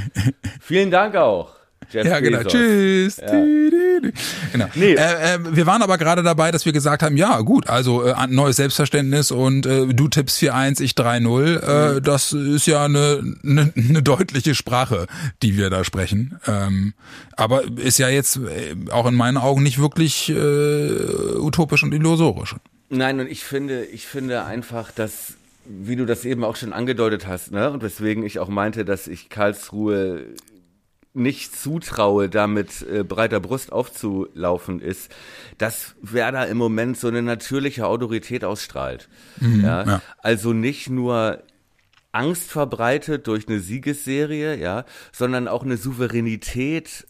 [0.60, 1.56] Vielen Dank auch.
[1.90, 2.38] Jeff Ja, genau.
[2.38, 2.52] Bezos.
[2.52, 3.16] Tschüss.
[3.16, 4.12] Tü.
[4.52, 4.66] Genau.
[4.74, 4.94] Nee.
[4.94, 8.12] Äh, äh, wir waren aber gerade dabei, dass wir gesagt haben, ja gut, also äh,
[8.12, 11.96] ein neues Selbstverständnis und äh, du tippst 4-1, ich 3-0.
[11.96, 15.06] Äh, das ist ja eine, eine, eine deutliche Sprache,
[15.42, 16.38] die wir da sprechen.
[16.46, 16.94] Ähm,
[17.36, 22.56] aber ist ja jetzt äh, auch in meinen Augen nicht wirklich utopisch und illusorisch.
[22.88, 27.26] Nein, und ich finde, ich finde einfach, dass, wie du das eben auch schon angedeutet
[27.26, 30.26] hast, ne, und weswegen ich auch meinte, dass ich Karlsruhe
[31.14, 35.14] nicht zutraue, damit äh, breiter Brust aufzulaufen, ist,
[35.58, 39.08] dass Werder im Moment so eine natürliche Autorität ausstrahlt.
[39.40, 39.84] ja?
[39.84, 40.02] ja.
[40.18, 41.42] Also nicht nur
[42.12, 47.06] Angst verbreitet durch eine Siegesserie, ja, sondern auch eine Souveränität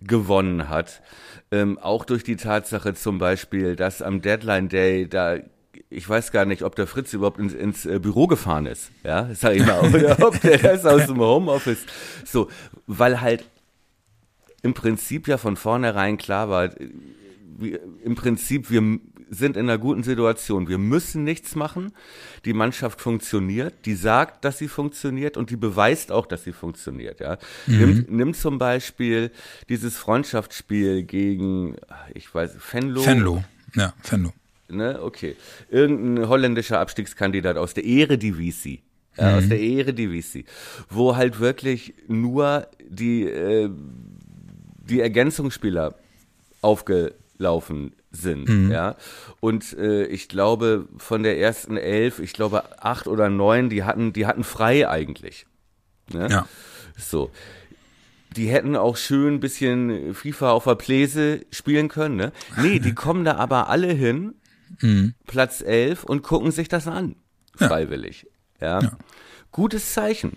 [0.00, 1.02] gewonnen hat.
[1.50, 5.38] Ähm, auch durch die Tatsache zum Beispiel, dass am Deadline Day da
[5.90, 9.28] ich weiß gar nicht, ob der Fritz überhaupt ins, ins äh, Büro gefahren ist, ja,
[9.34, 11.86] sag ich mal, oder ob der das aus dem Homeoffice,
[12.24, 12.48] so,
[12.86, 13.44] weil halt
[14.62, 16.70] im Prinzip ja von vornherein klar war,
[17.58, 18.98] wir, im Prinzip, wir
[19.30, 20.68] sind in einer guten Situation.
[20.68, 21.92] Wir müssen nichts machen.
[22.44, 27.20] Die Mannschaft funktioniert, die sagt, dass sie funktioniert und die beweist auch, dass sie funktioniert.
[27.20, 29.30] Ja, nimm, nimm zum Beispiel
[29.68, 31.76] dieses Freundschaftsspiel gegen,
[32.14, 33.02] ich weiß, Fenlo.
[33.02, 33.44] Fenlo.
[33.74, 34.32] Ja, Fenlo.
[34.68, 35.36] Ne, okay.
[35.70, 38.82] Irgendein holländischer Abstiegskandidat aus der Eredivisie.
[39.16, 40.44] Ja, aus der Eredivisie.
[40.88, 43.70] Wo halt wirklich nur die, äh,
[44.88, 45.94] die Ergänzungsspieler
[46.60, 48.96] aufgelaufen sind, ja.
[49.40, 54.12] Und äh, ich glaube, von der ersten elf, ich glaube acht oder neun, die hatten,
[54.12, 55.46] die hatten frei eigentlich.
[56.12, 56.28] Ne?
[56.30, 56.48] Ja.
[56.96, 57.30] So.
[58.36, 62.32] Die hätten auch schön ein bisschen FIFA auf der Pläse spielen können, ne?
[62.60, 64.34] Nee, die kommen da aber alle hin,
[65.26, 67.16] Platz 11 und gucken sich das an.
[67.56, 68.26] Freiwillig.
[68.60, 68.92] Ja.
[69.50, 70.36] Gutes Zeichen.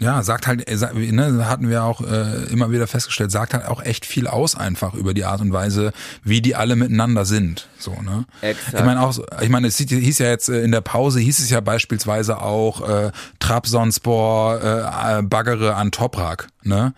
[0.00, 3.80] Ja, sagt halt, äh, ne, hatten wir auch äh, immer wieder festgestellt, sagt halt auch
[3.80, 5.92] echt viel aus einfach über die Art und Weise,
[6.24, 7.68] wie die alle miteinander sind.
[7.78, 8.24] So, ne?
[8.40, 8.74] Exakt.
[8.74, 11.38] Ich meine auch, ich meine, es hieß hieß ja jetzt äh, in der Pause hieß
[11.38, 16.94] es ja beispielsweise auch äh, Trabzonspor äh, äh, baggere an Toprak, ne?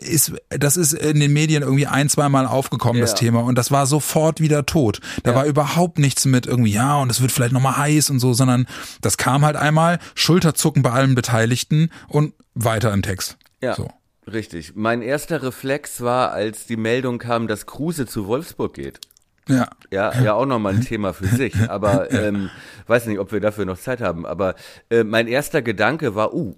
[0.00, 3.16] Ist, das ist in den Medien irgendwie ein, zweimal aufgekommen, das Ja.
[3.18, 5.00] Thema, und das war sofort wieder tot.
[5.22, 8.34] Da war überhaupt nichts mit irgendwie, ja, und es wird vielleicht nochmal heiß und so,
[8.34, 8.66] sondern
[9.00, 13.38] das kam halt einmal, Schulterzucken bei allen Beteiligten und weiter im Text.
[13.60, 13.74] Ja.
[13.74, 13.88] So.
[14.30, 14.72] Richtig.
[14.74, 19.00] Mein erster Reflex war, als die Meldung kam, dass Kruse zu Wolfsburg geht.
[19.48, 19.68] Ja.
[19.90, 21.54] Ja, ja, auch nochmal ein Thema für sich.
[21.70, 22.50] Aber ähm,
[22.86, 24.26] weiß nicht, ob wir dafür noch Zeit haben.
[24.26, 24.54] Aber
[24.90, 26.54] äh, mein erster Gedanke war, uh,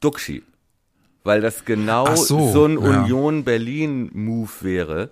[0.00, 0.42] Duxi.
[1.22, 3.02] Weil das genau so, so, ein ja.
[3.02, 5.10] Union-Berlin-Move wäre.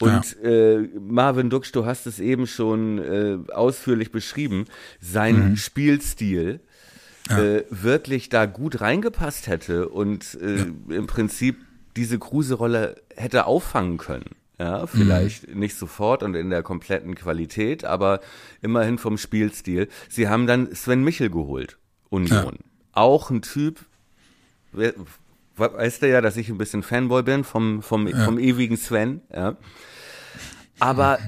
[0.00, 4.66] Und äh, Marvin Dux, du hast es eben schon äh, ausführlich beschrieben,
[5.00, 5.56] sein Mhm.
[5.56, 6.60] Spielstil
[7.30, 11.56] äh, wirklich da gut reingepasst hätte und äh, im Prinzip
[11.96, 14.36] diese Kruse-Rolle hätte auffangen können.
[14.58, 15.58] Ja, vielleicht Mhm.
[15.58, 18.20] nicht sofort und in der kompletten Qualität, aber
[18.62, 19.88] immerhin vom Spielstil.
[20.08, 21.78] Sie haben dann Sven Michel geholt,
[22.10, 22.58] Union.
[22.92, 23.80] Auch ein Typ,
[25.56, 29.56] weißt du ja, dass ich ein bisschen Fanboy bin vom, vom, vom ewigen Sven, ja.
[30.78, 31.18] Aber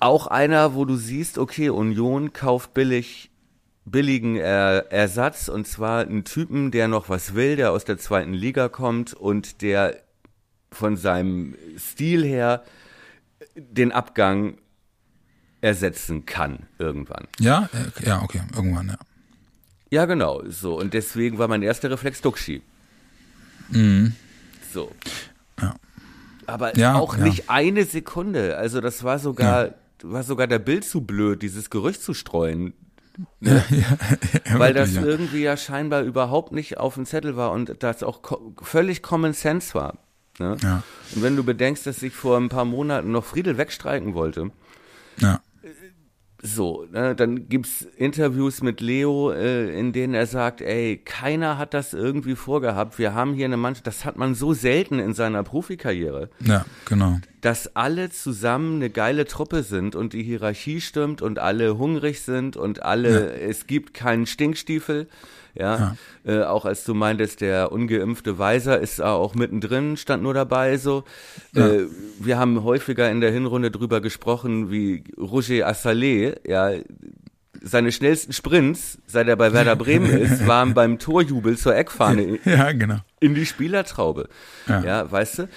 [0.00, 3.30] auch einer, wo du siehst, okay, Union kauft billig,
[3.84, 8.32] billigen er Ersatz und zwar einen Typen, der noch was will, der aus der zweiten
[8.32, 10.00] Liga kommt und der
[10.72, 12.64] von seinem Stil her
[13.56, 14.58] den Abgang
[15.60, 17.26] ersetzen kann irgendwann.
[17.38, 18.98] Ja, äh, ja, okay, irgendwann, ja.
[19.92, 20.78] Ja, genau, so.
[20.78, 22.62] Und deswegen war mein erster Reflex Duxi.
[24.72, 24.90] So.
[25.60, 25.74] Ja.
[26.46, 27.24] Aber Ja, auch ja.
[27.24, 28.56] nicht eine Sekunde.
[28.56, 32.74] Also das war sogar, war sogar der Bild zu blöd, dieses Gerücht zu streuen.
[33.40, 33.58] ja,
[34.54, 38.54] weil das irgendwie ja scheinbar überhaupt nicht auf dem Zettel war und das auch ko
[38.62, 39.98] völlig Common Sense war.
[40.38, 40.56] Ne?
[41.14, 44.50] Und wenn du bedenkst, dass sich vor ein paar Monaten noch Friedel wegstreiken wollte,
[45.18, 45.40] ja.
[46.42, 51.74] So, ne, dann gibt's Interviews mit Leo, äh, in denen er sagt, ey, keiner hat
[51.74, 52.98] das irgendwie vorgehabt.
[52.98, 57.18] Wir haben hier eine Mannschaft, das hat man so selten in seiner Profikarriere, Ja, genau.
[57.42, 62.56] dass alle zusammen eine geile Truppe sind und die Hierarchie stimmt und alle hungrig sind
[62.56, 65.08] und alle, es gibt keinen Stinkstiefel.
[65.54, 70.76] Ja, Äh, auch als du meintest, der ungeimpfte Weiser ist auch mittendrin, stand nur dabei
[70.76, 71.04] so.
[71.54, 71.86] Äh,
[72.18, 76.72] wir haben häufiger in der Hinrunde drüber gesprochen, wie Roger Assalé, ja,
[77.62, 82.72] seine schnellsten Sprints, seit er bei Werder Bremen ist, waren beim Torjubel zur Eckfahne Ja,
[82.72, 82.98] genau.
[83.20, 84.28] in die Spielertraube.
[84.66, 84.82] Ja.
[84.82, 85.48] Ja, weißt du?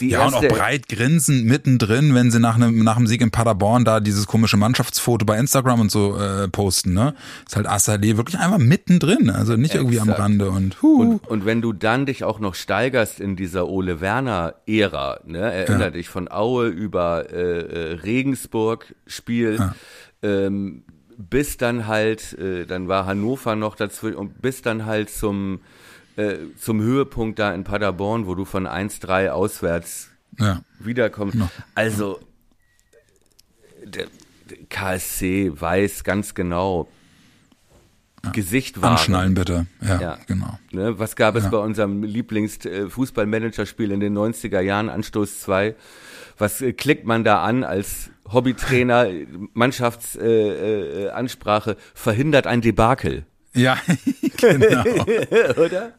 [0.00, 3.20] Die Ja, und auch erste- breit grinsend mittendrin, wenn sie nach einem nach dem Sieg
[3.20, 7.14] in Paderborn da dieses komische Mannschaftsfoto bei Instagram und so äh, posten, ne?
[7.46, 10.20] Ist halt Assalé wirklich einfach mittendrin, also nicht irgendwie am Exakt.
[10.22, 11.00] Rande und huh.
[11.00, 15.38] Und, und wenn du dann dich auch noch steigerst in dieser Ole Werner Ära, ne,
[15.40, 15.90] erinner Ja.
[15.90, 19.72] dich von Aue über äh, äh, Regensburg Spiel,
[20.22, 20.82] ähm,
[21.16, 25.60] bis dann halt, äh, dann war Hannover noch dazwischen und bis dann halt zum
[26.18, 30.60] äh, zum Höhepunkt da in Paderborn, wo du von 1-3 auswärts ja.
[30.80, 31.38] wiederkommst.
[31.74, 32.20] Also
[33.84, 34.06] der,
[34.68, 36.88] KSC weiß ganz genau,
[38.32, 38.92] Gesicht wahren.
[38.92, 39.66] Anschnallen bitte.
[39.80, 40.18] Ja, Ja.
[40.26, 40.58] genau.
[40.72, 45.76] Ne, was gab es bei unserem Lieblings-Fußballmanager-Spiel in den 90er Jahren, Anstoß 2?
[46.36, 49.06] Was äh, klickt man da an als Hobbytrainer,
[49.54, 53.78] Mannschaftsansprache, äh, äh, verhindert ein Debakel, Ja,
[54.38, 54.84] genau.
[55.64, 55.92] oder?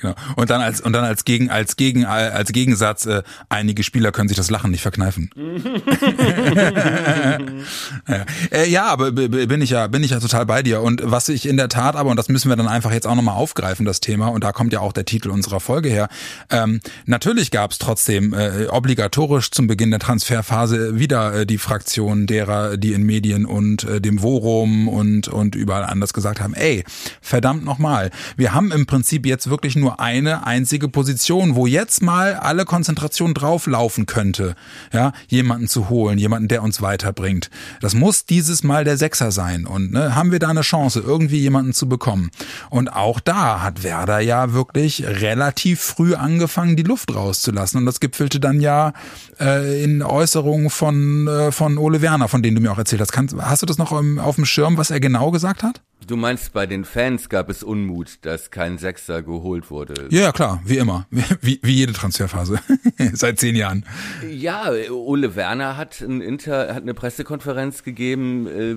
[0.00, 0.14] Genau.
[0.36, 4.28] Und dann als und dann als Gegen als Gegen als Gegensatz äh, einige Spieler können
[4.28, 5.30] sich das Lachen nicht verkneifen.
[8.08, 8.24] ja.
[8.50, 11.46] Äh, ja, aber bin ich ja bin ich ja total bei dir und was ich
[11.46, 14.00] in der Tat aber und das müssen wir dann einfach jetzt auch nochmal aufgreifen das
[14.00, 16.08] Thema und da kommt ja auch der Titel unserer Folge her.
[16.50, 22.26] Ähm, natürlich gab es trotzdem äh, obligatorisch zum Beginn der Transferphase wieder äh, die Fraktion
[22.26, 26.84] derer, die in Medien und äh, dem Forum und und überall anders gesagt haben, ey,
[27.20, 32.34] verdammt nochmal, wir haben im Prinzip jetzt wirklich nur eine einzige Position, wo jetzt mal
[32.34, 34.54] alle Konzentration drauflaufen könnte,
[34.92, 37.50] ja, jemanden zu holen, jemanden, der uns weiterbringt.
[37.80, 41.38] Das muss dieses Mal der Sechser sein und ne, haben wir da eine Chance, irgendwie
[41.38, 42.30] jemanden zu bekommen.
[42.70, 48.00] Und auch da hat Werder ja wirklich relativ früh angefangen, die Luft rauszulassen und das
[48.00, 48.92] gipfelte dann ja
[49.40, 53.12] äh, in Äußerungen von äh, von Ole Werner, von denen du mir auch erzählt hast.
[53.12, 55.80] Kannst, hast du das noch im, auf dem Schirm, was er genau gesagt hat?
[56.06, 60.08] Du meinst, bei den Fans gab es Unmut, dass kein Sechser geholt wurde?
[60.10, 61.06] Ja, klar, wie immer.
[61.40, 62.58] Wie, wie jede Transferphase.
[63.12, 63.84] Seit zehn Jahren.
[64.28, 68.46] Ja, Ole Werner hat, ein Inter, hat eine Pressekonferenz gegeben.
[68.46, 68.76] Äh,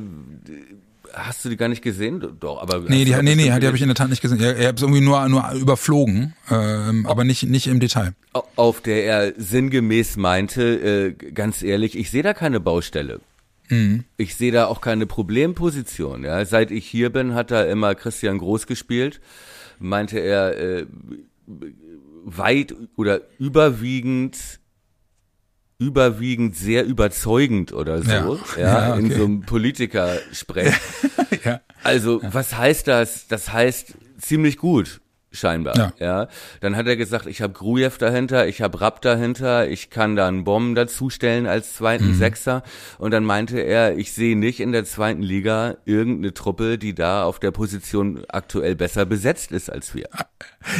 [1.14, 2.24] hast du die gar nicht gesehen?
[2.40, 4.40] Doch, aber Nee, die, nee, nee, die habe ich in der Tat nicht gesehen.
[4.42, 8.14] Er, er hat es irgendwie nur, nur überflogen, ähm, aber nicht, nicht im Detail.
[8.56, 13.22] auf der er sinngemäß meinte, äh, ganz ehrlich, ich sehe da keine Baustelle.
[14.18, 16.24] Ich sehe da auch keine Problemposition.
[16.24, 16.44] Ja.
[16.46, 19.20] Seit ich hier bin, hat da immer Christian Groß gespielt.
[19.80, 20.86] Meinte er äh,
[22.26, 24.60] weit oder überwiegend
[25.80, 28.62] überwiegend sehr überzeugend oder so, Ja.
[28.62, 29.16] ja, Ja, in okay.
[29.18, 30.74] so einem Politiker-Sprech.
[31.44, 31.60] Ja.
[31.84, 33.28] Also, was heißt das?
[33.28, 35.02] Das heißt ziemlich gut,
[35.34, 35.76] scheinbar.
[35.78, 35.92] Ja.
[36.00, 36.28] Ja.
[36.62, 40.28] Dann hat er gesagt, ich habe Grujew dahinter, ich habe Rapp dahinter, ich kann da
[40.28, 42.14] einen Bomben dazustellen als zweiten Mhm.
[42.16, 42.64] Sechser.
[43.00, 47.24] Und dann meinte er, ich sehe nicht in der zweiten Liga irgendeine Truppe, die da
[47.24, 50.08] auf der Position aktuell besser besetzt ist als wir.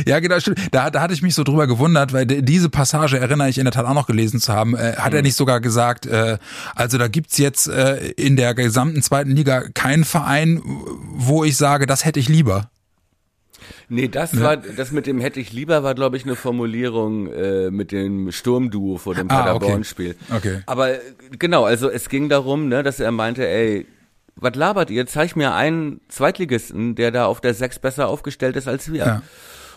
[0.06, 0.60] Ja, genau, stimmt.
[0.72, 3.66] Da, da hatte ich mich so drüber gewundert, weil die- diese Passage erinnere ich in
[3.66, 4.76] der Tat auch noch gelesen zu haben.
[4.76, 6.38] Äh, hat er nicht sogar gesagt, äh,
[6.76, 10.62] also da gibt's jetzt äh, in der gesamten zweiten Liga keinen Verein,
[11.16, 12.70] wo ich sage, das hätte ich lieber.
[13.90, 17.72] Nee, das war, das mit dem hätte ich lieber, war, glaube ich, eine Formulierung äh,
[17.72, 19.60] mit dem Sturmduo vor dem Ah, okay.
[19.60, 20.16] Paderborn-Spiel.
[20.36, 20.62] Okay.
[20.66, 21.00] Aber äh,
[21.38, 23.86] genau, also es ging darum, ne, dass er meinte, ey,
[24.36, 25.06] was labert ihr?
[25.06, 29.06] Zeig mir einen Zweitligisten, der da auf der Sechs besser aufgestellt ist als wir.
[29.06, 29.22] Ja.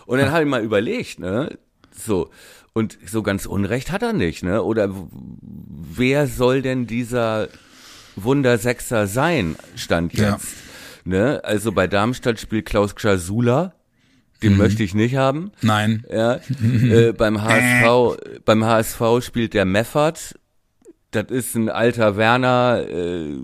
[0.05, 1.57] Und dann habe ich mal überlegt, ne,
[1.91, 2.29] so.
[2.73, 4.61] Und so ganz Unrecht hat er nicht, ne?
[4.61, 4.89] Oder
[5.41, 7.47] wer soll denn dieser
[8.15, 10.21] Wundersechser sein, stand jetzt?
[10.21, 10.37] Ja.
[11.03, 11.41] Ne?
[11.43, 13.73] Also bei Darmstadt spielt Klaus Czasula,
[14.43, 14.57] den Mhm.
[14.57, 15.51] möchte ich nicht haben.
[15.61, 16.05] Nein.
[16.11, 20.35] Ja, äh, beim HSV, beim HSV spielt der Meffert.
[21.11, 23.37] Das ist ein alter Werner äh,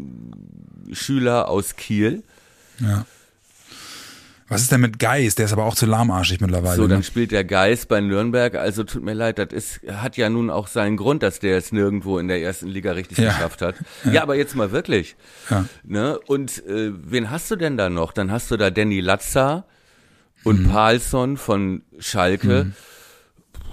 [0.91, 2.23] Schüler aus Kiel.
[2.79, 3.06] Ja.
[4.49, 5.39] Was ist denn mit Geist?
[5.39, 6.75] Der ist aber auch zu lahmarschig mittlerweile.
[6.75, 6.89] So, ne?
[6.89, 8.53] dann spielt der Geist bei Nürnberg.
[8.56, 11.71] Also tut mir leid, das ist hat ja nun auch seinen Grund, dass der es
[11.71, 13.29] nirgendwo in der ersten Liga richtig Ja.
[13.32, 13.75] geschafft hat.
[14.12, 14.21] Ja.
[14.21, 15.15] aber jetzt mal wirklich.
[15.49, 15.65] Ja.
[15.84, 16.19] Ne?
[16.27, 18.12] Und äh, wen hast du denn da noch?
[18.12, 19.65] Dann hast du da Danny Latza
[20.43, 20.69] und Mhm.
[20.69, 22.71] Palsson von Schalke.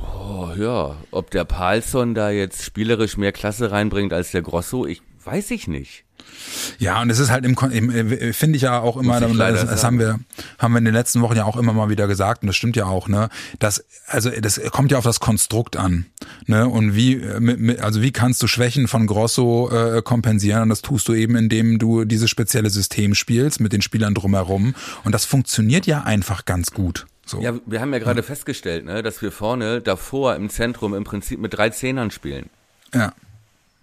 [0.01, 5.03] Boah, ja, ob der Palsson da jetzt spielerisch mehr Klasse reinbringt als der Grosso, ich
[5.25, 6.05] weiß ich nicht.
[6.79, 9.81] Ja, und es ist halt im, im äh, finde ich ja auch immer, das, das
[9.81, 9.83] sagen.
[9.83, 10.21] haben wir,
[10.59, 12.77] haben wir in den letzten Wochen ja auch immer mal wieder gesagt, und das stimmt
[12.77, 13.29] ja auch, ne,
[13.59, 16.07] dass, also das kommt ja auf das Konstrukt an,
[16.47, 20.83] ne, und wie, äh, also wie kannst du Schwächen von Grosso äh, kompensieren, und das
[20.83, 25.25] tust du eben, indem du dieses spezielle System spielst, mit den Spielern drumherum, und das
[25.25, 27.07] funktioniert ja einfach ganz gut.
[27.27, 27.41] So.
[27.41, 31.39] Ja, wir haben ja gerade festgestellt, ne, dass wir vorne davor im Zentrum im Prinzip
[31.39, 32.51] mit drei Zehnern spielen.
[32.95, 33.13] ja.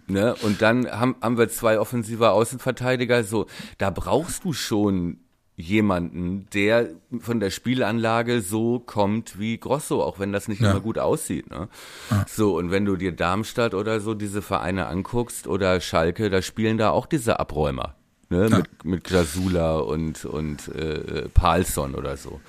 [0.08, 0.36] Ne?
[0.42, 3.24] Und dann haben, haben wir zwei offensive Außenverteidiger.
[3.24, 3.46] So,
[3.78, 5.20] da brauchst du schon
[5.58, 10.72] jemanden, der von der Spielanlage so kommt wie Grosso, auch wenn das nicht ja.
[10.72, 11.50] immer gut aussieht.
[11.50, 11.68] Ne?
[12.12, 12.26] Ja.
[12.30, 16.78] So, und wenn du dir Darmstadt oder so diese Vereine anguckst oder Schalke, da spielen
[16.78, 17.96] da auch diese Abräumer.
[18.30, 18.48] Ne?
[18.50, 18.58] Ja.
[18.58, 22.40] Mit, mit Grasula und, und äh, Palsson oder so.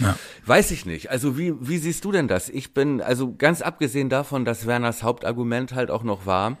[0.00, 0.18] Ja.
[0.44, 1.10] Weiß ich nicht.
[1.10, 2.48] Also wie, wie siehst du denn das?
[2.48, 6.58] Ich bin, also ganz abgesehen davon, dass Werners Hauptargument halt auch noch war,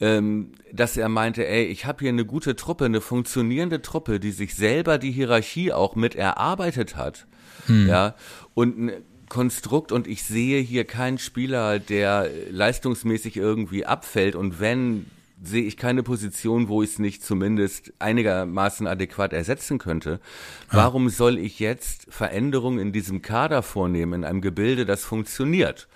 [0.00, 4.32] ähm, dass er meinte, ey, ich habe hier eine gute Truppe, eine funktionierende Truppe, die
[4.32, 7.26] sich selber die Hierarchie auch mit erarbeitet hat.
[7.66, 7.88] Hm.
[7.88, 8.14] Ja,
[8.54, 8.92] und ein
[9.28, 15.06] Konstrukt und ich sehe hier keinen Spieler, der leistungsmäßig irgendwie abfällt und wenn
[15.42, 20.18] sehe ich keine Position, wo ich es nicht zumindest einigermaßen adäquat ersetzen könnte.
[20.70, 25.88] Warum soll ich jetzt Veränderungen in diesem Kader vornehmen, in einem Gebilde, das funktioniert?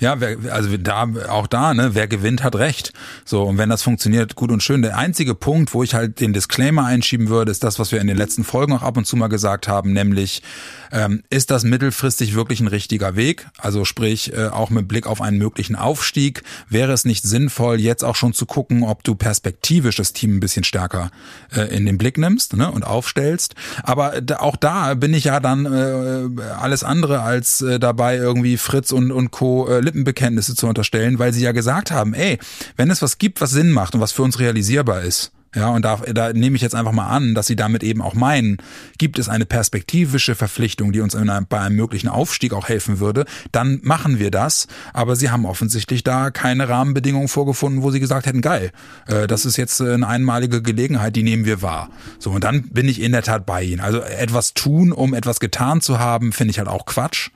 [0.00, 2.92] Ja, wer, also da auch da, ne, wer gewinnt, hat recht.
[3.24, 4.82] So und wenn das funktioniert, gut und schön.
[4.82, 8.06] Der einzige Punkt, wo ich halt den Disclaimer einschieben würde, ist das, was wir in
[8.06, 10.42] den letzten Folgen auch ab und zu mal gesagt haben, nämlich
[10.92, 13.46] ähm, ist das mittelfristig wirklich ein richtiger Weg?
[13.58, 18.04] Also sprich äh, auch mit Blick auf einen möglichen Aufstieg wäre es nicht sinnvoll, jetzt
[18.04, 21.10] auch schon zu gucken, ob du perspektivisch das Team ein bisschen stärker
[21.54, 23.54] äh, in den Blick nimmst ne, und aufstellst.
[23.82, 28.92] Aber auch da bin ich ja dann äh, alles andere als äh, dabei irgendwie Fritz
[28.92, 32.38] und und Co äh, Lippenbekenntnisse zu unterstellen, weil sie ja gesagt haben, ey,
[32.76, 35.84] wenn es was gibt, was Sinn macht und was für uns realisierbar ist, ja, und
[35.84, 38.58] da, da nehme ich jetzt einfach mal an, dass sie damit eben auch meinen,
[38.96, 43.24] gibt es eine perspektivische Verpflichtung, die uns einem, bei einem möglichen Aufstieg auch helfen würde,
[43.50, 44.68] dann machen wir das.
[44.92, 48.70] Aber sie haben offensichtlich da keine Rahmenbedingungen vorgefunden, wo sie gesagt hätten, geil,
[49.08, 51.90] äh, das ist jetzt eine einmalige Gelegenheit, die nehmen wir wahr.
[52.20, 53.80] So, und dann bin ich in der Tat bei ihnen.
[53.80, 57.30] Also etwas tun, um etwas getan zu haben, finde ich halt auch Quatsch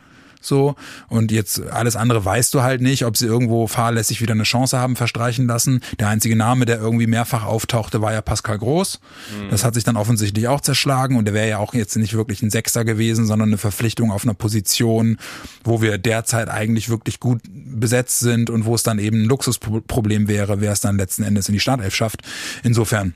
[0.45, 0.75] so
[1.09, 4.79] und jetzt alles andere weißt du halt nicht, ob sie irgendwo fahrlässig wieder eine Chance
[4.79, 5.81] haben verstreichen lassen.
[5.99, 9.01] Der einzige Name, der irgendwie mehrfach auftauchte, war ja Pascal Groß.
[9.31, 9.51] Mhm.
[9.51, 12.43] Das hat sich dann offensichtlich auch zerschlagen und der wäre ja auch jetzt nicht wirklich
[12.43, 15.19] ein Sechser gewesen, sondern eine Verpflichtung auf einer Position,
[15.65, 20.29] wo wir derzeit eigentlich wirklich gut besetzt sind und wo es dann eben ein Luxusproblem
[20.29, 22.23] wäre, wer es dann letzten Endes in die Startelf schafft.
[22.63, 23.15] Insofern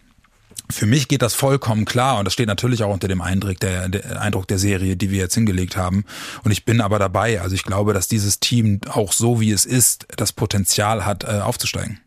[0.71, 3.89] für mich geht das vollkommen klar und das steht natürlich auch unter dem Eindruck der,
[3.89, 6.05] der, Eindruck der Serie, die wir jetzt hingelegt haben.
[6.45, 7.41] Und ich bin aber dabei.
[7.41, 11.41] Also ich glaube, dass dieses Team auch so wie es ist, das Potenzial hat, äh,
[11.41, 12.01] aufzusteigen.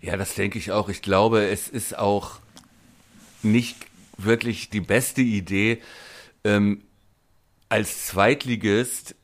[0.00, 0.88] Ja, das denke ich auch.
[0.88, 2.38] Ich glaube, es ist auch
[3.42, 3.76] nicht
[4.16, 5.80] wirklich die beste Idee,
[6.44, 6.82] ähm,
[7.68, 9.14] als Zweitligist,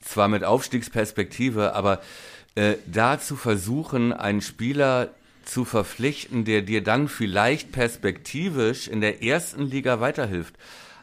[0.00, 2.02] zwar mit Aufstiegsperspektive, aber
[2.54, 5.10] äh, da zu versuchen, einen Spieler
[5.44, 10.54] zu verpflichten, der dir dann vielleicht perspektivisch in der ersten Liga weiterhilft.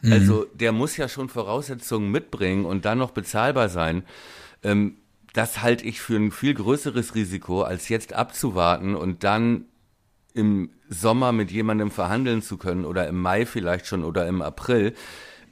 [0.02, 0.12] Mhm.
[0.12, 4.04] Also der muss ja schon Voraussetzungen mitbringen und dann noch bezahlbar sein.
[4.62, 4.96] Ähm,
[5.32, 9.64] das halte ich für ein viel größeres Risiko, als jetzt abzuwarten und dann
[10.34, 14.94] im Sommer mit jemandem verhandeln zu können oder im Mai vielleicht schon oder im April,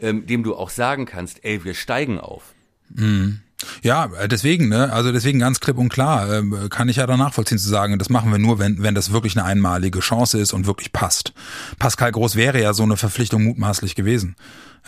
[0.00, 2.54] ähm, dem du auch sagen kannst, ey, wir steigen auf.
[2.90, 3.40] Mhm.
[3.82, 7.16] Ja, äh, deswegen, ne, also deswegen ganz klipp und klar, äh, kann ich ja da
[7.16, 10.52] nachvollziehen zu sagen, das machen wir nur, wenn, wenn das wirklich eine einmalige Chance ist
[10.52, 11.32] und wirklich passt.
[11.78, 14.36] Pascal Groß wäre ja so eine Verpflichtung mutmaßlich gewesen.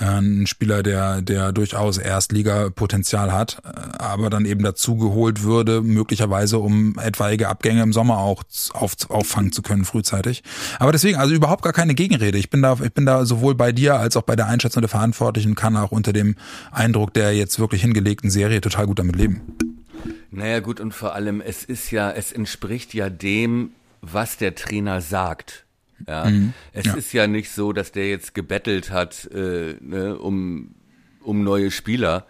[0.01, 5.83] Äh, ein Spieler, der, der durchaus Erstliga-Potenzial hat, äh, aber dann eben dazu geholt würde,
[5.83, 10.43] möglicherweise um etwaige Abgänge im Sommer auch auf, auffangen zu können frühzeitig.
[10.79, 12.39] Aber deswegen, also überhaupt gar keine Gegenrede.
[12.39, 14.89] Ich bin da, ich bin da sowohl bei dir als auch bei der Einschätzung der
[14.89, 16.37] Verantwortlichen, kann auch unter dem
[16.71, 19.41] Eindruck der jetzt wirklich hingelegten Serie total gut damit leben.
[20.31, 25.01] Naja, gut, und vor allem, es ist ja, es entspricht ja dem, was der Trainer
[25.01, 25.65] sagt.
[26.07, 26.53] Ja, mhm.
[26.73, 26.95] es ja.
[26.95, 30.75] ist ja nicht so, dass der jetzt gebettelt hat äh, ne, um
[31.25, 32.27] um neue Spieler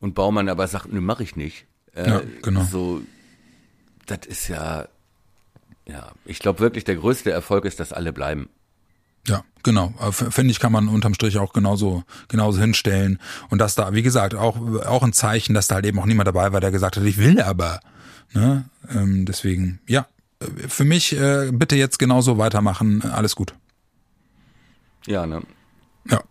[0.00, 1.66] und Baumann aber sagt, ne, mache ich nicht.
[1.94, 2.64] Äh, ja, genau.
[2.64, 3.02] So,
[4.06, 4.88] das ist ja,
[5.86, 8.48] ja, ich glaube wirklich, der größte Erfolg ist, dass alle bleiben.
[9.26, 9.94] Ja, genau.
[10.10, 13.18] Finde ich, kann man unterm Strich auch genauso, genauso hinstellen.
[13.48, 16.26] Und dass da, wie gesagt, auch, auch ein Zeichen, dass da halt eben auch niemand
[16.26, 17.80] dabei war, der gesagt hat, ich will aber.
[18.34, 18.68] Ne?
[18.90, 20.06] Ähm, deswegen, ja,
[20.68, 23.02] für mich äh, bitte jetzt genauso weitermachen.
[23.02, 23.54] Alles gut.
[25.06, 25.42] Ja, ne?
[26.10, 26.22] Ja.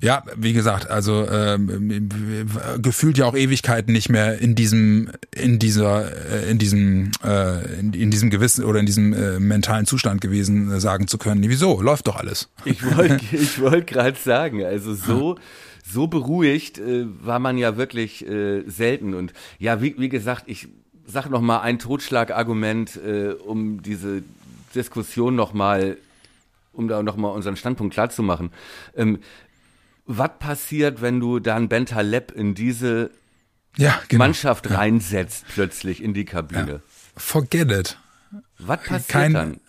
[0.00, 1.58] Ja, wie gesagt, also äh,
[2.78, 7.92] gefühlt ja auch Ewigkeiten nicht mehr in diesem, in dieser, äh, in diesem, äh, in,
[7.92, 11.80] in, diesem gewissen oder in diesem äh, mentalen Zustand gewesen, äh, sagen zu können, wieso,
[11.82, 12.48] läuft doch alles.
[12.64, 15.36] Ich wollte ich wollte gerade sagen, also so,
[15.84, 18.24] so beruhigt äh, war man ja wirklich
[18.66, 19.14] selten.
[19.14, 20.68] Und ja, wie, wie gesagt, ich
[21.06, 24.22] sag noch mal ein Totschlagargument, äh, um diese
[24.74, 25.96] Diskussion noch mal,
[26.72, 28.50] um da noch mal unseren Standpunkt klar zu machen.
[28.94, 29.20] Ähm,
[30.06, 33.10] was passiert, wenn du dann Bentaleb in diese
[33.76, 34.24] ja, genau.
[34.24, 34.76] Mannschaft ja.
[34.76, 36.82] reinsetzt plötzlich in die Kabine?
[37.16, 37.98] forget it.
[38.58, 39.60] Was passiert kein, dann?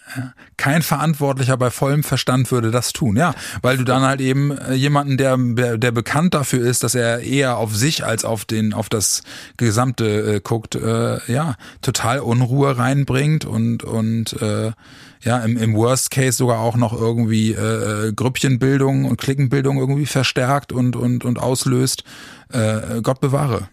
[0.55, 4.74] kein Verantwortlicher bei vollem Verstand würde das tun, ja, weil du dann halt eben äh,
[4.74, 8.74] jemanden, der, der der bekannt dafür ist, dass er eher auf sich als auf den
[8.74, 9.24] auf das
[9.57, 14.72] Gesamte äh, guckt, äh, ja, total Unruhe reinbringt und und äh,
[15.22, 20.72] ja im, im Worst Case sogar auch noch irgendwie äh, Grüppchenbildung und Klickenbildung irgendwie verstärkt
[20.72, 22.03] und und und auslöst.
[22.49, 23.68] Äh, Gott bewahre.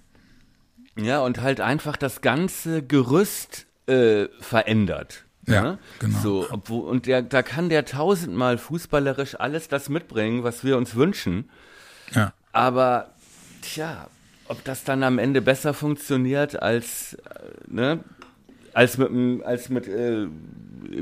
[0.96, 5.24] Ja, und halt einfach das ganze Gerüst äh, verändert.
[5.46, 5.78] Ja, ne?
[5.98, 6.18] genau.
[6.20, 10.94] So, obwohl, und der, da kann der tausendmal fußballerisch alles das mitbringen, was wir uns
[10.94, 11.50] wünschen.
[12.12, 12.32] Ja.
[12.52, 13.10] Aber,
[13.62, 14.08] tja,
[14.48, 17.18] ob das dann am Ende besser funktioniert als, äh,
[17.66, 18.00] ne,
[18.72, 20.26] als mit, als mit äh,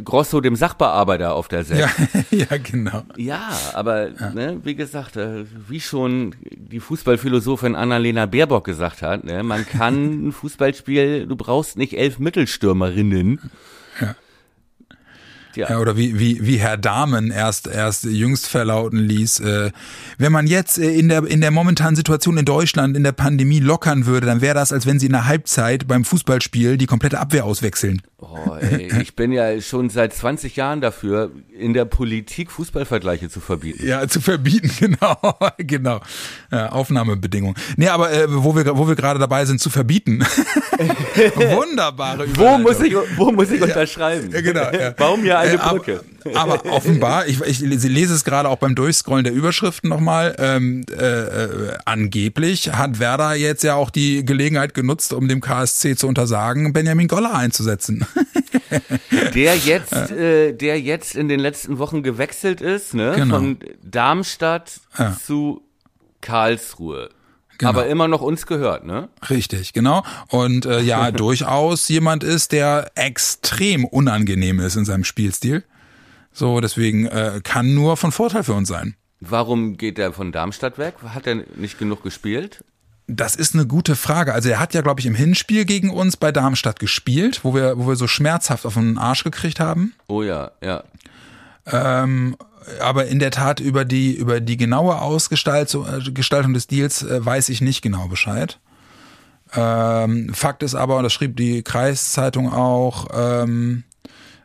[0.04, 1.80] Grosso, dem Sachbearbeiter auf der Sechs.
[1.80, 3.02] Ja, ja, genau.
[3.16, 9.42] Ja, aber Ne, wie gesagt, äh, wie schon die Fußballphilosophin Annalena Baerbock gesagt hat, ne,
[9.42, 13.40] man kann ein Fußballspiel, du brauchst nicht elf Mittelstürmerinnen.
[14.00, 14.14] Ja.
[15.52, 19.70] Tja, Ja, oder wie, wie, wie Herr Dahmen erst, erst jüngst verlauten ließ, äh,
[20.18, 23.60] wenn man jetzt äh, in der, in der momentanen Situation in Deutschland in der Pandemie
[23.60, 27.20] lockern würde, dann wäre das, als wenn sie in der Halbzeit beim Fußballspiel die komplette
[27.20, 28.00] Abwehr auswechseln.
[28.22, 33.40] Oh, ey, ich bin ja schon seit 20 Jahren dafür, in der Politik Fußballvergleiche zu
[33.40, 33.86] verbieten.
[33.86, 35.16] Ja, zu verbieten, genau,
[35.58, 36.00] genau.
[36.50, 37.56] Ja, Aufnahmebedingungen.
[37.76, 40.20] Nee, aber äh, wo wir, wo wir gerade dabei sind, zu verbieten.
[41.36, 42.62] Wunderbare Wo Überleitung.
[42.62, 44.30] muss ich, wo muss ich unterschreiben?
[44.32, 44.70] Ja, genau.
[44.70, 44.90] Ja.
[44.90, 46.00] Bau mir eine Äh, Brücke.
[46.34, 50.94] Aber offenbar, ich, ich lese es gerade auch beim Durchscrollen der Überschriften nochmal, ähm, äh,
[50.94, 56.72] äh, angeblich hat Werder jetzt ja auch die Gelegenheit genutzt, um dem KSC zu untersagen,
[56.72, 58.06] Benjamin Goller einzusetzen.
[59.34, 63.14] Der jetzt, äh, der jetzt in den letzten Wochen gewechselt ist, ne?
[63.16, 63.36] Genau.
[63.36, 65.16] Von Darmstadt Ja.
[65.24, 65.62] zu
[66.20, 67.10] Karlsruhe.
[67.58, 67.70] Genau.
[67.70, 69.08] Aber immer noch uns gehört, ne?
[69.30, 70.04] Richtig, genau.
[70.28, 75.62] Und äh, ja, durchaus jemand ist, der extrem unangenehm ist in seinem Spielstil.
[76.32, 78.96] So, deswegen äh, kann nur von Vorteil für uns sein.
[79.20, 80.94] Warum geht er von Darmstadt weg?
[81.04, 82.64] Hat er nicht genug gespielt?
[83.06, 84.32] Das ist eine gute Frage.
[84.32, 87.78] Also er hat ja, glaube ich, im Hinspiel gegen uns bei Darmstadt gespielt, wo wir,
[87.78, 89.94] wo wir so schmerzhaft auf den Arsch gekriegt haben.
[90.08, 90.84] Oh ja, ja.
[91.66, 92.36] Ähm,
[92.80, 97.48] aber in der Tat über die, über die genaue Ausgestaltung äh, des Deals äh, weiß
[97.48, 98.58] ich nicht genau Bescheid.
[99.54, 103.84] Ähm, Fakt ist aber, und das schrieb die Kreiszeitung auch, ähm,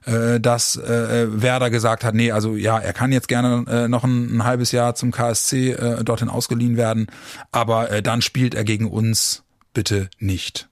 [0.07, 4.03] äh, dass äh, Werder gesagt hat, nee, also ja, er kann jetzt gerne äh, noch
[4.03, 7.07] ein, ein halbes Jahr zum KSC äh, dorthin ausgeliehen werden,
[7.51, 9.43] aber äh, dann spielt er gegen uns
[9.73, 10.69] bitte nicht.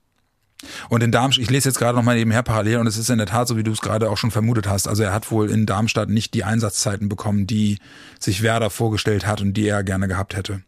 [0.89, 3.17] Und in Darmstadt, ich lese jetzt gerade noch mal nebenher parallel und es ist in
[3.17, 4.87] der Tat so, wie du es gerade auch schon vermutet hast.
[4.87, 7.79] Also er hat wohl in Darmstadt nicht die Einsatzzeiten bekommen, die
[8.19, 10.61] sich Werder vorgestellt hat und die er gerne gehabt hätte.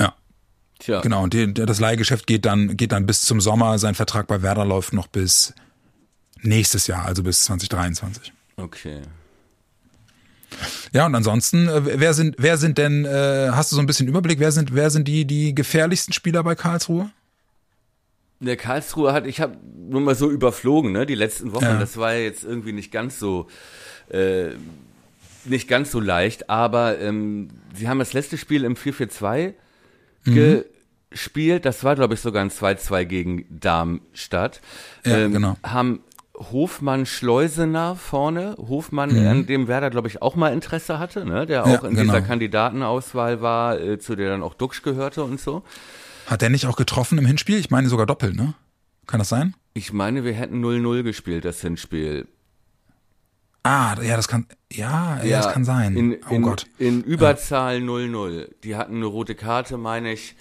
[0.00, 0.14] Ja,
[0.78, 1.02] Tja.
[1.02, 1.22] genau.
[1.22, 3.78] Und die, das Leihgeschäft geht dann, geht dann bis zum Sommer.
[3.78, 5.52] Sein Vertrag bei Werder läuft noch bis
[6.44, 8.32] nächstes Jahr, also bis 2023.
[8.56, 9.02] Okay.
[10.92, 14.08] Ja, und ansonsten, äh, wer sind, wer sind denn, äh, hast du so ein bisschen
[14.08, 17.10] Überblick, wer sind, wer sind die, die gefährlichsten Spieler bei Karlsruhe?
[18.40, 19.56] Der Karlsruhe hat, ich habe
[19.88, 21.64] nur mal so überflogen, ne, die letzten Wochen.
[21.64, 21.78] Ja.
[21.78, 23.48] Das war jetzt irgendwie nicht ganz so,
[24.10, 24.50] äh,
[25.44, 29.54] nicht ganz so leicht, aber ähm, sie haben das letzte Spiel im 4-4-2
[31.10, 31.66] gespielt.
[31.66, 34.60] Das war, glaube ich, sogar ein 2-2 gegen Darmstadt.
[35.04, 35.56] Ja, genau.
[35.62, 36.00] Haben
[36.36, 41.46] Hofmann Schleusener vorne, Hofmann, an dem Werder, glaube ich, auch mal Interesse hatte, ne?
[41.46, 41.72] der auch Mhm.
[41.72, 42.02] Ja, in genau.
[42.02, 45.62] dieser Kandidatenauswahl war, äh, zu der dann auch Duxch gehörte und so.
[46.26, 47.58] Hat er nicht auch getroffen im Hinspiel?
[47.58, 48.54] Ich meine sogar doppelt, ne?
[49.06, 49.54] Kann das sein?
[49.74, 52.26] Ich meine, wir hätten 0-0 gespielt, das Hinspiel.
[53.62, 55.96] Ah, ja, das kann, ja, ja, das kann sein.
[55.96, 56.66] In, oh in, Gott.
[56.78, 58.48] In Überzahl 0-0.
[58.62, 60.34] Die hatten eine rote Karte, meine ich,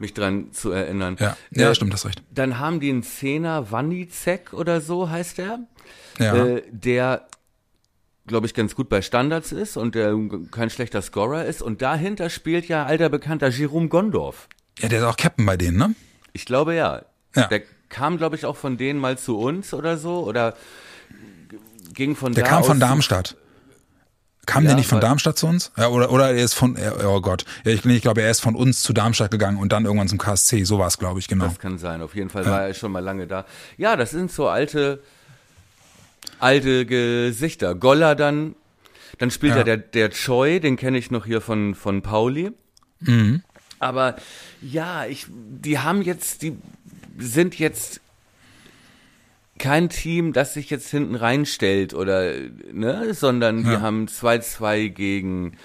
[0.00, 1.16] mich dran zu erinnern.
[1.18, 2.22] Ja, ja, Äh, stimmt, das recht.
[2.32, 5.60] Dann haben die einen Zehner, Wannizek oder so heißt der,
[6.18, 6.34] Ja.
[6.46, 7.26] äh, der,
[8.26, 10.14] glaube ich, ganz gut bei Standards ist und der
[10.50, 11.62] kein schlechter Scorer ist.
[11.62, 14.48] Und dahinter spielt ja alter Bekannter Jerome Gondorf.
[14.80, 15.94] ja, der ist auch Captain bei denen, ne?
[16.32, 17.02] Ich glaube ja.
[17.34, 17.46] Ja.
[17.48, 20.54] Der kam, glaube ich, auch von denen mal zu uns oder so oder
[21.94, 23.36] ging von Der da kam von aus- Darmstadt.
[24.48, 25.70] Kam Ja, der nicht von Darmstadt zu uns?
[25.76, 27.44] Ja, oder, oder er ist von, ja, oh Gott.
[27.64, 30.08] Ja, ich, nee, ich glaube, er ist von uns zu Darmstadt gegangen und dann irgendwann
[30.08, 30.64] zum KSC.
[30.64, 31.44] So war es, glaube ich, genau.
[31.44, 32.00] Das kann sein.
[32.00, 33.44] Auf jeden Fall war er schon mal lange da.
[33.76, 35.02] Ja, das sind so alte,
[36.40, 37.74] alte Gesichter.
[37.74, 38.54] Goller dann,
[39.18, 39.58] dann spielt Ja.
[39.58, 42.50] ja der, der Choi, den kenne ich noch hier von, von Pauli.
[43.00, 43.42] Mhm.
[43.80, 44.16] Aber
[44.62, 46.56] ja, ich, die haben jetzt, die
[47.18, 48.00] sind jetzt
[49.58, 52.32] kein Team, das sich jetzt hinten reinstellt oder,
[52.72, 53.80] ne, sondern die Ja.
[53.80, 55.56] haben 2-2 gegen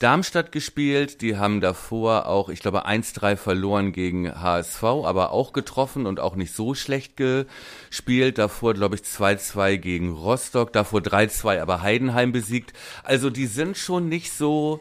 [0.00, 1.20] Darmstadt gespielt.
[1.22, 6.34] Die haben davor auch, ich glaube, 1-3 verloren gegen HSV, aber auch getroffen und auch
[6.36, 8.38] nicht so schlecht gespielt.
[8.38, 12.72] Davor, glaube ich, 2-2 gegen Rostock, davor 3-2 aber Heidenheim besiegt.
[13.04, 14.80] Also die sind schon nicht so,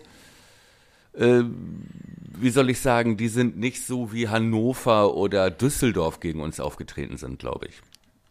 [1.13, 1.43] äh,
[2.35, 7.17] wie soll ich sagen, die sind nicht so wie Hannover oder Düsseldorf gegen uns aufgetreten
[7.17, 7.75] sind, glaube ich.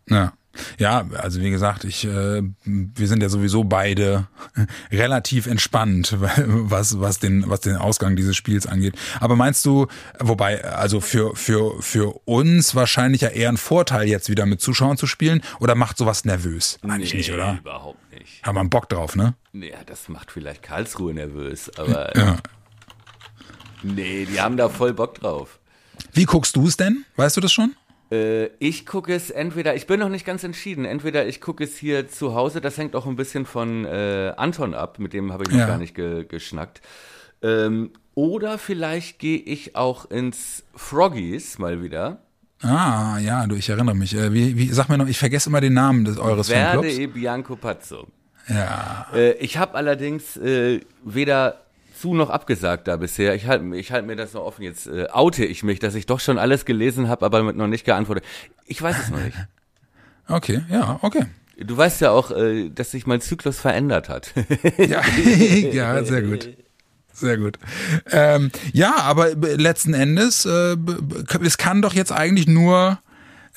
[0.09, 0.33] Ja.
[0.79, 4.29] Ja, also wie gesagt, ich, äh, wir sind ja sowieso beide
[4.93, 8.95] relativ entspannt, was was den was den Ausgang dieses Spiels angeht.
[9.21, 9.87] Aber meinst du,
[10.19, 14.97] wobei also für für für uns wahrscheinlich ja eher ein Vorteil jetzt wieder mit Zuschauern
[14.97, 16.79] zu spielen oder macht sowas nervös?
[16.83, 17.59] Eigentlich nee, nicht, oder?
[17.59, 18.43] Überhaupt nicht.
[18.43, 19.35] Haben wir Bock drauf, ne?
[19.53, 22.37] Ja, das macht vielleicht Karlsruhe nervös, aber ja.
[23.83, 25.59] nee, die haben da voll Bock drauf.
[26.13, 27.05] Wie guckst du es denn?
[27.17, 27.75] Weißt du das schon?
[28.13, 31.77] Äh, ich gucke es entweder, ich bin noch nicht ganz entschieden, entweder ich gucke es
[31.79, 35.45] hier zu Hause, das hängt auch ein bisschen von äh, Anton ab, mit dem habe
[35.45, 35.67] ich noch ja.
[35.67, 36.83] gar nicht ge geschnackt.
[37.43, 42.19] Ähm, oder vielleicht gehe ich auch ins Froggies mal wieder.
[42.61, 44.15] Ah, ja, du, ich erinnere mich.
[44.15, 46.99] Äh, wie, wie, sag mir noch, ich vergesse immer den Namen des eures Verde Fanclubs.
[46.99, 48.07] e Bianco Pazzo.
[48.49, 49.07] Ja.
[49.15, 51.63] Äh, ich habe allerdings äh, weder
[52.03, 53.37] zu noch abgesagt da bisher.
[53.37, 54.65] Ich halte ich halt mir das noch offen.
[54.65, 57.85] Jetzt äh, oute ich mich, dass ich doch schon alles gelesen habe, aber noch nicht
[57.85, 58.25] geantwortet.
[58.67, 59.37] Ich weiß es noch nicht.
[60.29, 61.27] Okay, ja, okay.
[61.59, 64.33] Du weißt ja auch, äh, dass sich mein Zyklus verändert hat.
[64.79, 65.03] ja,
[65.73, 66.49] ja, sehr gut.
[67.13, 67.59] Sehr gut.
[68.11, 70.77] Ähm, ja, aber letzten Endes, äh,
[71.45, 73.01] es kann doch jetzt eigentlich nur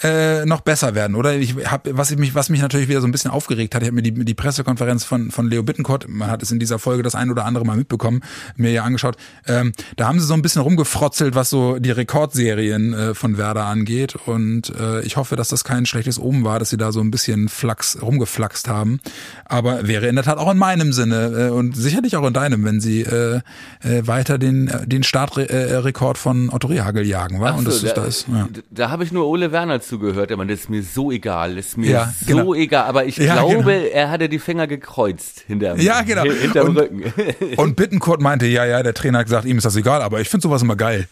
[0.03, 1.35] äh, noch besser werden, oder?
[1.35, 3.87] Ich hab, was ich mich, was mich natürlich wieder so ein bisschen aufgeregt hat, ich
[3.87, 7.01] habe mir die, die Pressekonferenz von von Leo Bittencourt, man hat es in dieser Folge
[7.01, 8.21] das ein oder andere mal mitbekommen,
[8.57, 9.15] mir ja angeschaut.
[9.47, 13.65] Ähm, da haben sie so ein bisschen rumgefrotzelt, was so die Rekordserien äh, von Werder
[13.65, 16.99] angeht, und äh, ich hoffe, dass das kein schlechtes Omen war, dass sie da so
[16.99, 18.99] ein bisschen Flachs rumgeflaxt haben.
[19.45, 22.65] Aber wäre in der Tat auch in meinem Sinne äh, und sicherlich auch in deinem,
[22.65, 23.41] wenn sie äh,
[23.81, 27.53] äh, weiter den den Startrekord von Otto Rehagel jagen, war.
[27.53, 28.49] So, und das, da, das, ja.
[28.71, 31.77] da habe ich nur Ole Werner zugehört, aber das ist mir so egal, das ist
[31.77, 32.53] mir ja, so genau.
[32.53, 33.69] egal, aber ich ja, glaube, genau.
[33.69, 36.23] er hatte die Finger gekreuzt hinterm, ja, genau.
[36.41, 37.13] hinterm und, Rücken.
[37.57, 40.29] Und Bittenkurt meinte, ja, ja, der Trainer hat gesagt, ihm ist das egal, aber ich
[40.29, 41.07] finde sowas immer geil.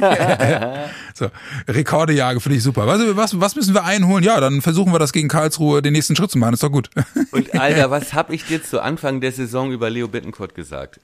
[0.00, 0.88] Ja.
[1.14, 1.28] so,
[1.68, 2.86] Rekordejage finde ich super.
[2.86, 4.24] Was, was, was müssen wir einholen?
[4.24, 6.90] Ja, dann versuchen wir das gegen Karlsruhe den nächsten Schritt zu machen, ist doch gut.
[7.30, 11.00] Und Alter, was habe ich dir zu Anfang der Saison über Leo Bittenkurt gesagt?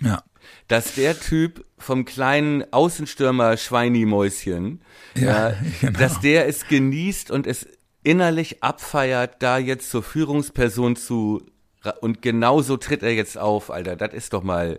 [0.00, 0.22] Ja
[0.68, 4.80] dass der Typ vom kleinen Außenstürmer Schweini-Mäuschen,
[5.16, 5.98] ja, ja genau.
[5.98, 7.66] dass der es genießt und es
[8.02, 11.42] innerlich abfeiert, da jetzt zur Führungsperson zu
[12.02, 13.96] und genauso tritt er jetzt auf, Alter.
[13.96, 14.78] Das ist doch mal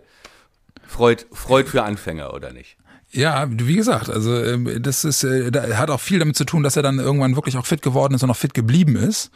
[0.86, 2.76] Freud, Freud für Anfänger, oder nicht?
[3.10, 6.62] Ja, wie gesagt, also ähm, das ist, äh, da hat auch viel damit zu tun,
[6.62, 9.30] dass er dann irgendwann wirklich auch fit geworden ist und auch fit geblieben ist.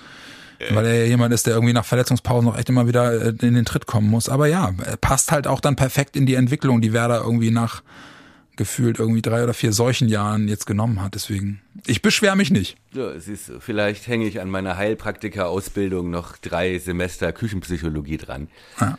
[0.71, 3.55] Weil er ja jemand ist, der irgendwie nach Verletzungspausen noch echt immer wieder äh, in
[3.55, 4.29] den Tritt kommen muss.
[4.29, 7.83] Aber ja, er passt halt auch dann perfekt in die Entwicklung, die Werder irgendwie nach
[8.57, 11.15] gefühlt irgendwie drei oder vier solchen Jahren jetzt genommen hat.
[11.15, 12.77] Deswegen, ich beschwere mich nicht.
[12.95, 18.49] Ja, siehst du, vielleicht hänge ich an meiner Heilpraktiker-Ausbildung noch drei Semester Küchenpsychologie dran.
[18.81, 18.99] Ja.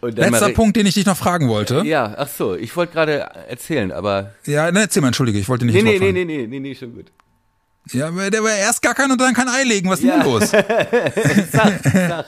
[0.00, 1.82] Letzter Punkt, den ich dich noch fragen wollte.
[1.84, 3.12] Ja, ach so, ich wollte gerade
[3.48, 4.34] erzählen, aber.
[4.44, 5.74] Ja, ne, erzähl mal, entschuldige, ich wollte nicht.
[5.74, 7.06] Nee, nee, nee, nee, nee, nee, nee, schon gut.
[7.92, 9.88] Ja, der war erst gar kein und dann kein Ei legen.
[9.90, 10.16] Was ist ja.
[10.16, 10.50] denn los?
[11.52, 12.26] sag, sag.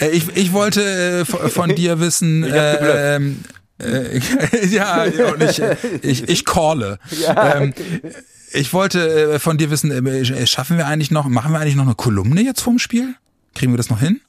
[0.00, 3.40] Äh, ich, ich wollte von dir wissen, äh, ähm,
[3.78, 4.20] äh,
[4.66, 5.62] ja, und ich,
[6.02, 6.98] ich, ich calle.
[7.10, 7.74] Ja, ähm,
[8.52, 9.90] ich wollte von dir wissen,
[10.46, 13.14] schaffen wir eigentlich noch, machen wir eigentlich noch eine Kolumne jetzt vorm Spiel?
[13.54, 14.20] Kriegen wir das noch hin?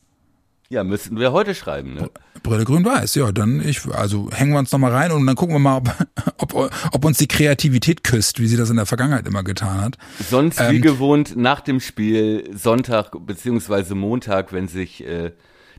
[0.74, 2.10] Ja, müssten wir heute schreiben, ne?
[2.42, 5.60] Brille grün-weiß, ja, dann ich, also hängen wir uns nochmal rein und dann gucken wir
[5.60, 5.96] mal, ob,
[6.56, 9.98] ob, ob uns die Kreativität küsst, wie sie das in der Vergangenheit immer getan hat.
[10.32, 15.34] Sonst ähm, wie gewohnt nach dem Spiel Sonntag beziehungsweise Montag, wenn sich äh,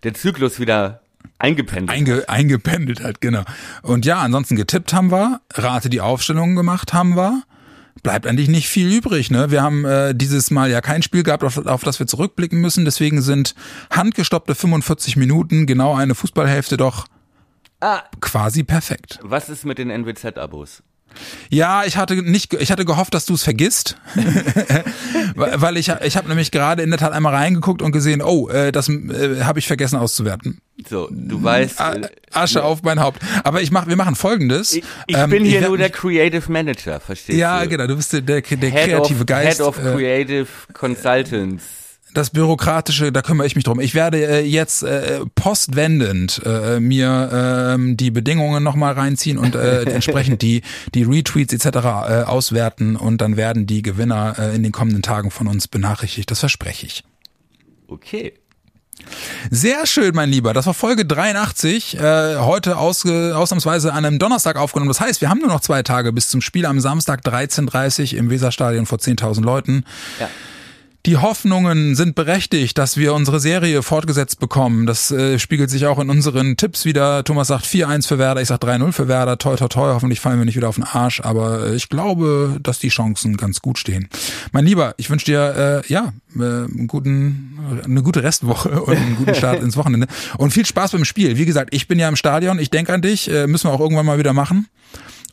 [0.04, 1.00] der Zyklus wieder
[1.38, 3.42] eingependelt Einge, eingependelt hat, genau.
[3.82, 7.42] Und ja, ansonsten getippt haben wir, Rate die Aufstellungen gemacht haben wir
[8.02, 9.30] bleibt eigentlich nicht viel übrig.
[9.30, 9.50] Ne?
[9.50, 12.84] Wir haben äh, dieses Mal ja kein Spiel gehabt, auf, auf das wir zurückblicken müssen.
[12.84, 13.54] Deswegen sind
[13.90, 17.06] handgestoppte 45 Minuten, genau eine Fußballhälfte doch
[17.80, 19.18] ah, quasi perfekt.
[19.22, 20.82] Was ist mit den NWZ-Abos?
[21.50, 23.96] Ja, ich hatte nicht, ich hatte gehofft, dass du es vergisst,
[25.34, 28.72] weil ich, ich habe nämlich gerade in der Tat einmal reingeguckt und gesehen, oh, äh,
[28.72, 30.60] das äh, habe ich vergessen auszuwerten.
[30.88, 31.80] So, du weißt.
[31.80, 32.64] Äh, Asche ja.
[32.64, 33.22] auf mein Haupt.
[33.44, 34.72] Aber ich mach, wir machen Folgendes.
[34.72, 37.64] Ich, ich ähm, bin hier ich, nur der Creative Manager, verstehst ja, du?
[37.64, 39.58] Ja, genau, du bist der, der, der kreative of, Geist.
[39.58, 41.83] Head of äh, Creative Consultants
[42.14, 43.80] das Bürokratische, da kümmere ich mich drum.
[43.80, 49.82] Ich werde äh, jetzt äh, postwendend äh, mir äh, die Bedingungen nochmal reinziehen und äh,
[49.82, 50.62] entsprechend die,
[50.94, 51.66] die Retweets etc.
[51.66, 51.80] Äh,
[52.22, 56.30] auswerten und dann werden die Gewinner äh, in den kommenden Tagen von uns benachrichtigt.
[56.30, 57.04] Das verspreche ich.
[57.88, 58.34] Okay.
[59.50, 60.52] Sehr schön, mein Lieber.
[60.52, 61.98] Das war Folge 83.
[61.98, 64.88] Äh, heute ausge ausnahmsweise an einem Donnerstag aufgenommen.
[64.88, 68.20] Das heißt, wir haben nur noch zwei Tage bis zum Spiel am Samstag 13.30 Uhr
[68.20, 69.84] im Weserstadion vor 10.000 Leuten.
[70.20, 70.28] Ja.
[71.06, 74.86] Die Hoffnungen sind berechtigt, dass wir unsere Serie fortgesetzt bekommen.
[74.86, 77.22] Das äh, spiegelt sich auch in unseren Tipps wieder.
[77.24, 79.36] Thomas sagt 4-1 für Werder, ich sag 3-0 für Werder.
[79.36, 79.92] Toi, toi, toi.
[79.92, 81.20] Hoffentlich fallen wir nicht wieder auf den Arsch.
[81.20, 84.08] Aber äh, ich glaube, dass die Chancen ganz gut stehen.
[84.52, 89.16] Mein Lieber, ich wünsche dir äh, ja äh, einen guten, eine gute Restwoche und einen
[89.16, 90.06] guten Start ins Wochenende.
[90.38, 91.36] Und viel Spaß beim Spiel.
[91.36, 92.58] Wie gesagt, ich bin ja im Stadion.
[92.58, 93.30] Ich denke an dich.
[93.30, 94.68] Äh, müssen wir auch irgendwann mal wieder machen.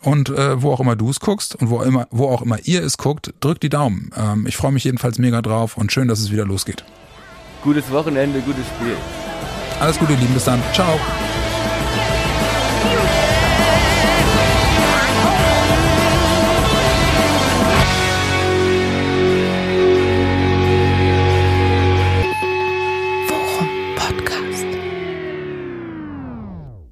[0.03, 2.83] Und äh, wo auch immer du es guckst und wo immer, wo auch immer ihr
[2.83, 4.09] es guckt, drückt die Daumen.
[4.17, 6.83] Ähm, ich freue mich jedenfalls mega drauf und schön, dass es wieder losgeht.
[7.63, 8.95] Gutes Wochenende, gutes Spiel.
[9.79, 10.33] Alles Gute, Lieben.
[10.33, 10.61] Bis dann.
[10.73, 10.99] Ciao.